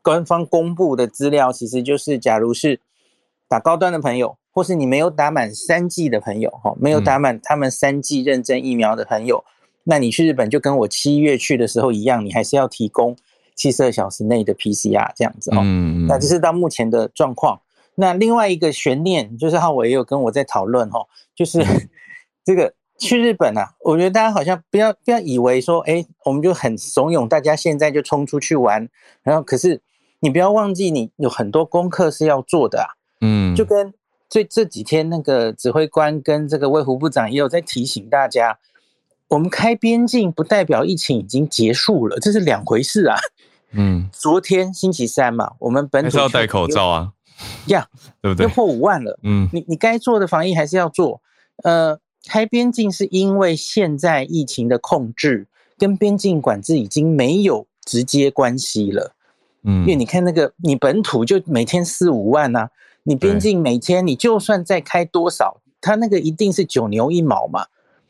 [0.01, 2.79] 官方公布的资料其实就是，假如是
[3.47, 9.51] 打高端的朋友，或是你没有打满三剂的朋友，哈，没有打满他们三剂认证疫苗的朋友，嗯，
[9.85, 13.17] 那你去日本就跟我七月去的时候一样，你还是要提供
[13.55, 15.59] 七十二小时内的 PCR 这样子哦。
[15.63, 17.61] 嗯，那这是到目前的状况。
[17.95, 21.63] 那另外一个悬念就是，浩伟也有跟我在讨论哈，就是
[22.45, 28.87] 这个去日本啊，我觉得大家好像不要不要以为说，哎，我们就很怂恿大家现在就冲出去玩，
[29.23, 29.81] 然后可是。
[30.21, 32.87] 你不要忘记，你有很多功课是要做的啊。
[33.21, 33.93] 嗯，就跟
[34.27, 38.57] 这这几天那个指挥官跟这个卫福部长也有在提醒大家，
[39.27, 43.17] 我们开边境不代表疫情已经结束了，这是两回事啊。
[43.71, 47.11] 嗯，昨天星期三嘛，我们本土要戴口罩啊，
[47.67, 47.87] 呀，
[48.21, 48.43] 对不对？
[48.43, 49.19] 又破五万了。
[49.23, 51.21] 嗯，你你该做的防疫还是要做。
[51.63, 55.47] 呃，开边境是因为现在疫情的控制
[55.77, 59.15] 跟边境管制已经没有直接关系了。
[59.63, 62.69] 嗯，因为你看那个，你本土就每天四五万呐、啊，
[63.03, 67.65] 你边境每天你就算再开多少，它那个一定是九牛一毛嘛。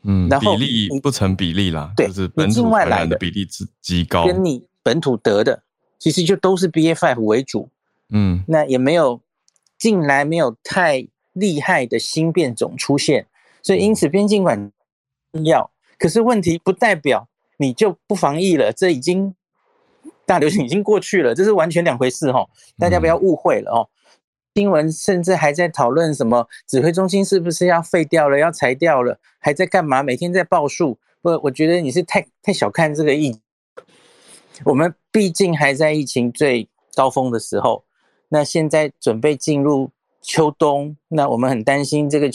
[0.06, 5.62] 嗯，然后比例不成比例啦，对，就是本土感染的比例极极高，跟你本土得的
[5.98, 7.68] 其实就都是 BA.5 为主。
[8.10, 9.20] 嗯，那也没有
[9.78, 13.26] 近来没有太厉害的新变种出现，
[13.62, 14.70] 所以因此边境管
[15.44, 17.28] 要，可是问题不代表
[17.58, 19.34] 你就不防疫了，这已经。
[20.28, 22.44] 大流行已经过去了，这是完全两回事哈，
[22.80, 23.88] 大家不要误会了哦。
[24.56, 30.02] 新闻甚至还在讨论什么指挥中心是不是要废掉了，要裁掉了，还在干嘛？
[30.02, 30.98] 每天在报数。
[31.20, 33.38] 不，我觉得你是太太小看这个疫。
[34.64, 37.84] 我们毕竟还在疫情最高峰的时候，
[38.30, 39.90] 那现在准备进入
[40.22, 42.30] 秋冬，那我们很担心这个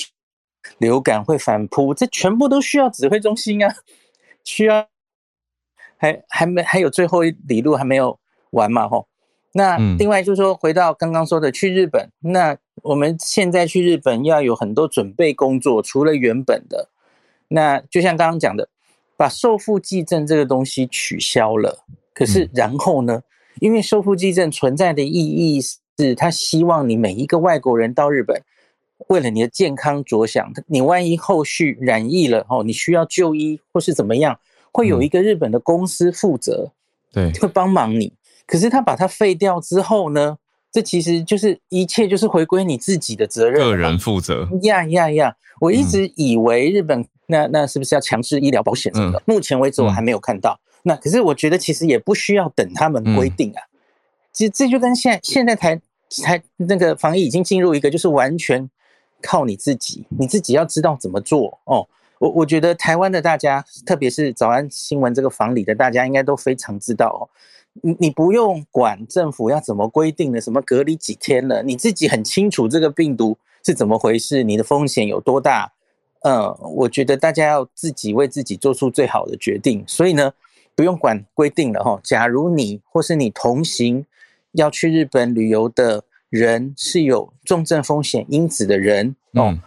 [0.77, 3.73] 流感会反扑，这全部都需要指挥中心啊，
[4.43, 4.87] 需要。
[5.97, 8.19] 还还没还有最后一里路还没有
[8.51, 9.07] 完嘛吼，
[9.53, 16.89] 那另外就是说回到刚刚说的去日本，那我们现在去日本要有很多准备工作，除了原本的，
[17.49, 18.69] 那就像刚刚讲的，
[19.17, 21.83] 把受付寄证这个东西取消了，
[22.13, 23.23] 可是然后呢，
[23.59, 25.59] 因为受付寄证存在的意义
[25.97, 28.41] 是，他希望你每一个外国人到日本，
[29.07, 34.39] 为了你的健康着想，你万一后续染疫了哦，你需要就医或是怎么样。
[34.73, 36.71] 会有一个日本的公司负责，
[37.11, 38.13] 对，会帮忙你。
[38.51, 40.37] 可是他把它废掉之后呢，
[40.73, 44.45] 这其实就是一切就是回归你自己的责任，个人负责。
[44.63, 45.33] 呀呀呀！
[45.61, 49.23] 我一直以为日本那那是不是要强制医疗保险什么的？
[49.25, 50.59] 目前为止我还没有看到。
[50.83, 53.63] 那可是我觉得其实也不需要等他们规定啊。
[54.33, 55.79] 其实这就跟现在现在台
[56.21, 58.69] 台那个防疫已经进入一个就是完全
[59.21, 61.87] 靠你自己，你自己要知道怎么做哦。
[62.19, 67.21] 我我觉得台湾的大家，特别是早安新闻这个房里的大家，应该都非常知道哦。
[67.81, 75.73] 你你不用管政府要怎么规定的，什么隔离几天了，你自己很清楚这个病毒是怎么回事，你的风险有多大。
[76.21, 79.83] 嗯，我觉得大家要自己为自己做出最好的决定。
[79.87, 80.33] 所以呢，
[80.75, 81.99] 不用管规定了哈。
[82.03, 84.05] 假如你或是你同行
[84.51, 89.49] 要去日本旅游的人是有重症风险因子的人哦。
[89.51, 89.61] 嗯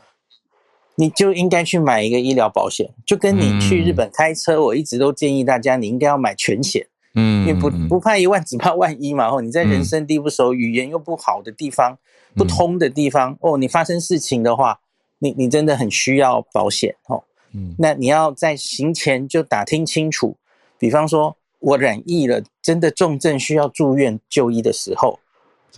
[0.97, 9.29] 你就应该去买一个医疗保险，就跟你去日本开车，我一直都建议大家，你应该要买全险，嗯，因为不不怕一万，只怕万一嘛。
[9.29, 11.97] 哦，你在人生地不熟、语言又不好的地方、
[12.35, 14.81] 不通的地方，哦，你发生事情的话，
[15.19, 17.25] 你你真的很需要保险哦。
[17.53, 20.37] 嗯，那你要在行前就打听清楚，
[20.79, 25.19] 比方说我染疫了，真的重症需要住院就医的时候，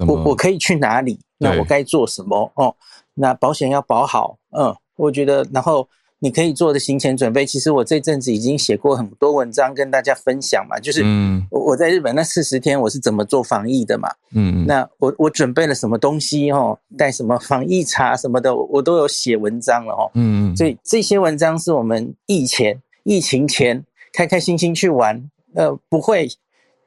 [0.07, 1.20] 我我可以去哪里？
[1.39, 2.51] 那我该做什么？
[2.55, 2.74] 哦，
[3.14, 4.74] 那保险要保好，嗯。
[4.97, 5.87] 我觉得，然后
[6.19, 11.05] 你可以做的行前准备，其实我这阵子已经写过很多文章跟大家分享嘛，就是
[11.51, 26.29] 我在日本那四十天我是怎么做防疫的嘛，嗯，那我我准备了什么东西哦，带什么防疫茶什么的，我都有写文章了哦，嗯嗯，所以这些文章是我们疫前疫情前开开心心去玩，呃，不会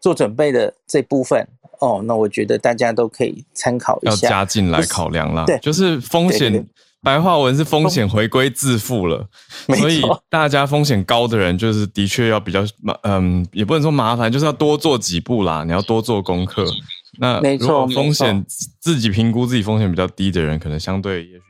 [0.02, 1.48] 做准备的这部分
[1.80, 5.46] 哦，那我觉得大家都可以参考一下，要加进来考量啦。
[5.46, 6.66] 对，就是风险，
[7.02, 9.28] 白话文是风险回归自负了，
[9.78, 16.66] 所以大家风险高的人，就是的确要比较麻，嗯，也不能说麻烦，就是要多做几步啦，你要多做功课。
[17.18, 18.46] 那如果风险
[18.80, 21.44] 自己评估自己风险比较低的人，可能相对也许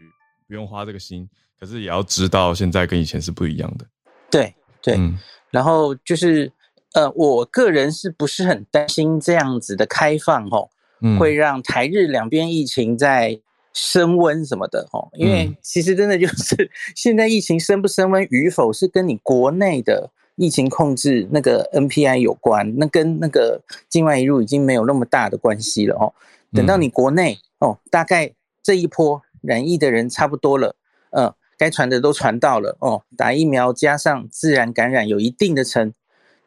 [0.48, 1.28] 不用花这个心，
[1.60, 3.86] 可是也要知道现在跟以前是不一样的。
[4.30, 4.96] 对对。
[4.96, 5.18] 嗯
[5.52, 6.52] 然后就是，
[6.94, 10.70] 呃，我个人是不是很担心这样子的开放哦，
[11.02, 13.40] 嗯、会让台日两边疫情在
[13.74, 15.10] 升温什么的哦？
[15.14, 26.14] 因为其实真的就是 现在疫情升不升温与否是跟你国内的疫情控制那个 NPI 有关，那跟那个境外一入已经没有那么大的关系了哦。
[26.54, 30.76] 等到你国内哦，大概这一波染疫的人差不多了，
[31.12, 31.36] 嗯、呃。
[31.60, 35.94] 该传的都传到了哦，打疫苗加上自然感染有一定的程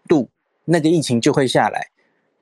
[0.09, 0.31] 度，
[0.65, 1.89] 那个疫情就会下来，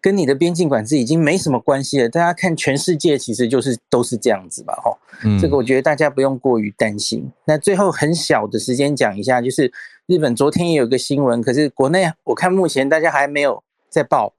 [0.00, 2.08] 跟你的边境管制已经没什么关系了。
[2.08, 7.30] 大家看全世界其实就是都是这样子吧，哈、嗯，这个我觉得大家不用过于担心。
[7.44, 9.72] 那最后很小的时间讲一下，就是
[10.06, 14.34] 日本昨天也有个新闻，可是国内我看目前大家还没有在报，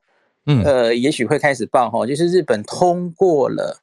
[0.46, 3.82] 嗯，呃，也许会开始报哈，就是日本通过了。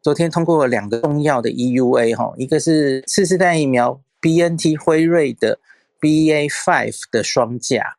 [0.00, 5.60] 昨天通过了两个重要的 EUA 哈，一个是次世代疫苗 BNT 辉瑞的
[6.00, 7.96] BA Five 的双价，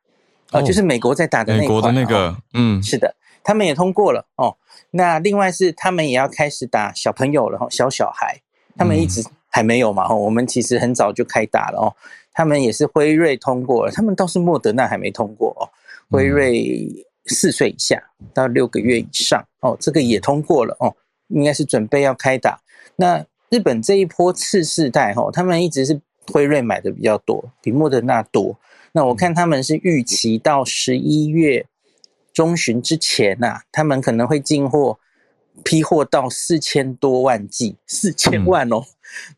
[0.53, 4.55] 哦，就是美国在打的那美国的那个，嗯，是的，他们也通过了哦。
[4.91, 8.39] 那另外是他们也要开始打小朋友了哈，小小孩，
[8.77, 11.95] 他们一直还没有嘛哦，我们其实很早就开打了哦。
[12.33, 15.69] 他们也是辉瑞通过了，他们倒是莫德纳还没通过哦。
[16.09, 18.01] 辉瑞四岁以下
[18.33, 20.95] 到六个月以上哦，这个也通过了哦。
[21.29, 22.59] 应该是准备要开打。
[22.95, 25.99] 那日本这一波次世代哈，他们一直是
[26.31, 28.55] 辉瑞买的比较多，比莫德纳多。
[28.93, 31.67] 那我看他们是预期到十一月
[32.31, 34.97] 中旬之前呐、啊，他们可能会进货
[35.65, 38.85] 批货到四千多万剂，四千万哦。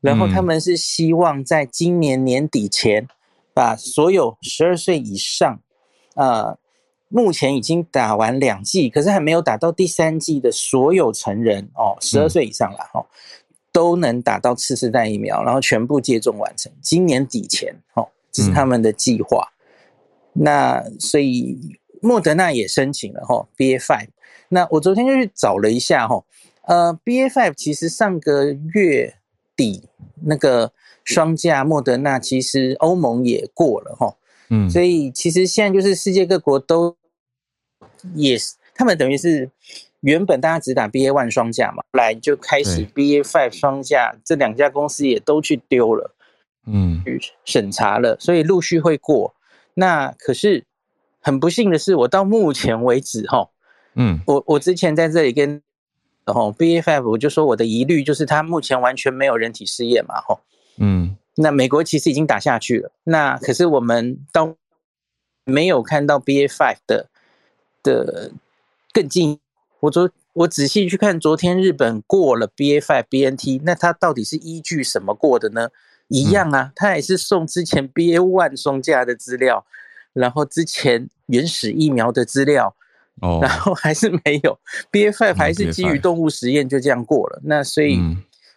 [0.01, 3.07] 然后他们是希望在今年年底前，
[3.53, 5.59] 把所有十二岁以上，
[6.13, 6.57] 呃。
[7.07, 13.05] 目前已经打完两剂，可是还没有打到第三剂的所有成人哦，十二岁以上了哦，
[13.71, 19.53] 都能打到次世代疫苗，然后全部接种完成，今年底前哦，这是他们的计划。
[20.33, 24.09] 嗯、那所以莫德纳也申请了哈，BA five。
[24.49, 26.23] 那我昨天就去找了一下哈，
[26.63, 29.15] 呃，BA five 其实上个月
[29.55, 29.83] 底
[30.25, 30.73] 那个
[31.03, 34.17] 双价莫德纳其实欧盟也过了哈。
[34.49, 36.95] 嗯，所以其实现在就是世界各国都
[38.13, 39.49] 也是，他们等于是
[40.01, 46.14] 原本大家只打 BA one 双价嘛，后来就开始 BA five 双价，这两家公司也都去丢了，
[46.65, 49.35] 嗯，去审查了，所以陆续会过。
[49.75, 50.65] 那可是
[51.19, 53.49] 很不幸的是，我到目前为止哈，
[53.95, 55.61] 嗯，我我之前在这里跟
[56.25, 60.39] 然后 BA five 我就说我的疑虑就是它目前完全没有人体试验嘛，哈，
[60.77, 61.17] 嗯。
[61.37, 64.55] 那美国其实已经打下去了，那可是我们到
[65.43, 67.09] 没有看到 BA.5 的
[67.83, 68.31] 的
[68.93, 69.37] 更近。
[69.81, 75.67] 我昨我仔细去看，昨天日本过了 BA.5 BNT，那它到底是依据什么过的呢？
[76.07, 79.65] 一样啊，他也是送之前 B A one 双价的资料，
[80.13, 82.75] 然后之前原始疫苗的资料，
[83.21, 84.59] 哦，然后还是没有
[84.91, 87.41] B A five 还是基于动物实验就这样过了。
[87.43, 87.99] 那所以。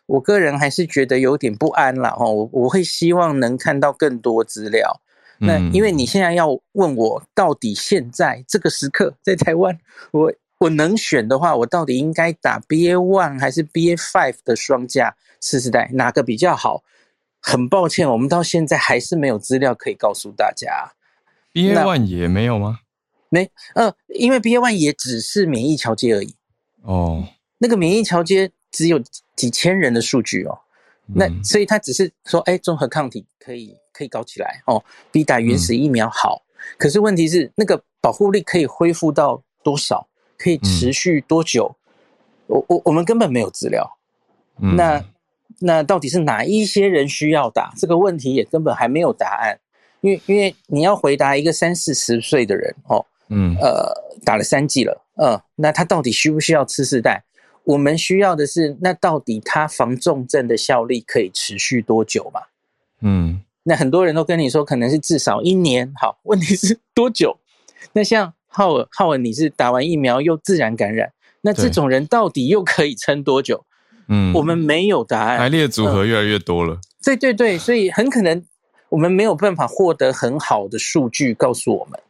[0.09, 5.03] 我个人还是觉得有点不安了，哦，我我会希望能看到更多资料。
[5.37, 9.79] 那因为你现在要问我，到底现在这个时刻在台湾，
[10.13, 16.83] 我我能选的话，我到底应该打 BA one 还是 BA five 的双价次世代，哪个比较好？
[17.41, 20.93] 很抱歉，我们到现在还是没有资料可以告诉大家。
[21.53, 22.81] BA one 也没有吗？
[23.29, 26.35] 没，呃，因为 BA one 也只是免疫桥接而已。
[26.83, 27.25] 哦，
[27.59, 28.53] 那个免疫桥接。
[28.71, 29.03] 只有
[29.35, 30.59] 几千人的数据哦，
[31.07, 36.43] 那所以他只是说，哎，综合抗体可以可以搞起来哦，比打原始疫苗好。
[36.77, 40.07] 可是问题是，那个保护力可以恢复到多少？
[40.37, 41.75] 可以持续多久？
[42.47, 43.99] 我我我们根本没有资料。
[44.77, 45.03] 那
[45.61, 47.73] 那到底是哪一些人需要打？
[47.77, 49.59] 这个问题也根本还没有答案。
[50.01, 53.93] 因为因为你要回答一个三四十岁的人哦，嗯呃，
[54.25, 57.25] 打了三剂了，嗯，那他到底需不需要吃四代？
[57.65, 62.41] 我们需要的是，那到底它防重症的效力可以持续多久嘛？
[63.01, 65.93] 嗯，那很多人都跟你说，可能是至少一年。
[66.01, 67.37] 好，问题是多久？
[67.93, 73.65] 那像浩尔，浩尔，你是打完疫苗又自然感染，那这种人到底又可以撑多久？
[74.09, 75.39] 嗯，我们没有答案。
[75.39, 76.81] 排列组合越来越多了。
[77.05, 78.43] 对对对，所以很可能
[78.89, 82.01] 我们没有办法获得很好的数据告诉我们。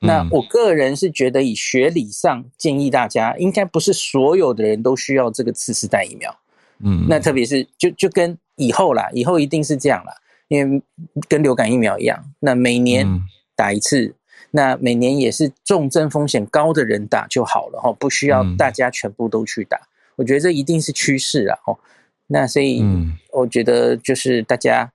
[0.00, 6.36] 那我个人是觉得，以学理上建议大家，应该不是所有的人都需要这个次世代疫苗。
[6.84, 10.12] 嗯，那特别是就就跟以后啦，以后一定是这样啦，
[10.48, 10.82] 因为
[11.26, 13.22] 跟流感疫苗一样，那每年
[13.54, 14.14] 打一次，
[14.50, 19.80] 那每年也是重症风险高的人打就好了哈，不需要大家全部都去打。
[20.16, 21.78] 我觉得这一定是趋势啊，哦，
[22.26, 22.84] 那所以
[23.32, 24.92] 我觉得就是大家。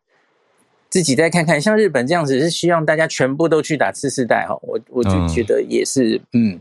[0.90, 6.60] 自己再看看，像日本这样子是希望大家全部都去打次世代哈，我我就觉得也是，嗯，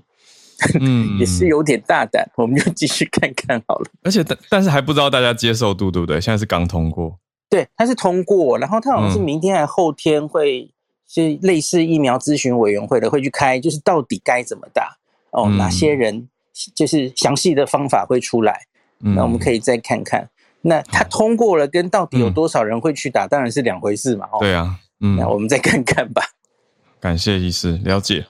[0.81, 3.91] 嗯 也是有点大胆，我们就继续看看好了。
[4.05, 6.21] 而且但但是还不知道大家接受度对不对？
[6.21, 7.19] 现在是刚通过，
[7.51, 10.71] 对，它是通过，然后它好像是明天还后天会
[11.09, 14.97] 是类似疫苗咨询委员会的会去开，就是到底该怎么打
[15.33, 16.29] 哦，哪些人
[16.75, 18.67] 就是详细的方法会出来，
[18.99, 20.29] 那我们可以再看看。
[20.63, 24.27] 那他通过了，跟到底有多少人会去打，嗯、当然是两回事嘛。
[24.39, 26.23] 对啊，嗯，那我们再看看吧。
[27.01, 28.27] 感谢医师了解。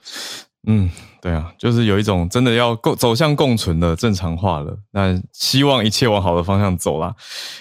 [0.69, 0.89] 嗯，
[1.21, 4.79] 对啊，就是有一种真的要共走向共存的正常化了。
[4.93, 7.13] 那希望一切往好的方向走啦，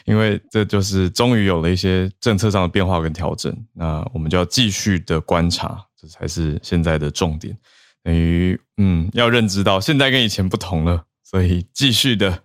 [0.05, 3.51] 因为这就是终于有了一些政策上的变化跟调整。
[3.73, 7.57] 那我们就要继续的观察，这才是现在的重点。
[8.03, 12.43] 等于嗯，要认知到现在跟以前不同了，所以继续的。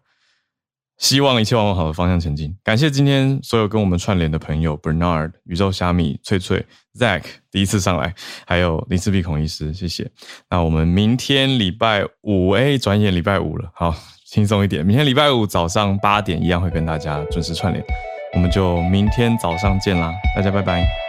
[0.96, 2.56] 希望一切往好的方向前进。
[2.62, 6.64] 感谢今天所有跟我们串联的朋友，Bernard、宇宙虾米、翠翠、
[6.96, 8.14] Zack 第一次上来，
[8.46, 10.08] 还有林氏璧孔医师，谢谢。
[10.48, 13.92] 那我们明天礼拜五，哎，转眼礼拜五了，好，
[14.24, 14.86] 轻松一点。
[14.86, 17.84] 明天礼拜五早上八点一样会跟大家准时串联，
[18.34, 21.03] 我们就明天早上见啦，大家拜拜。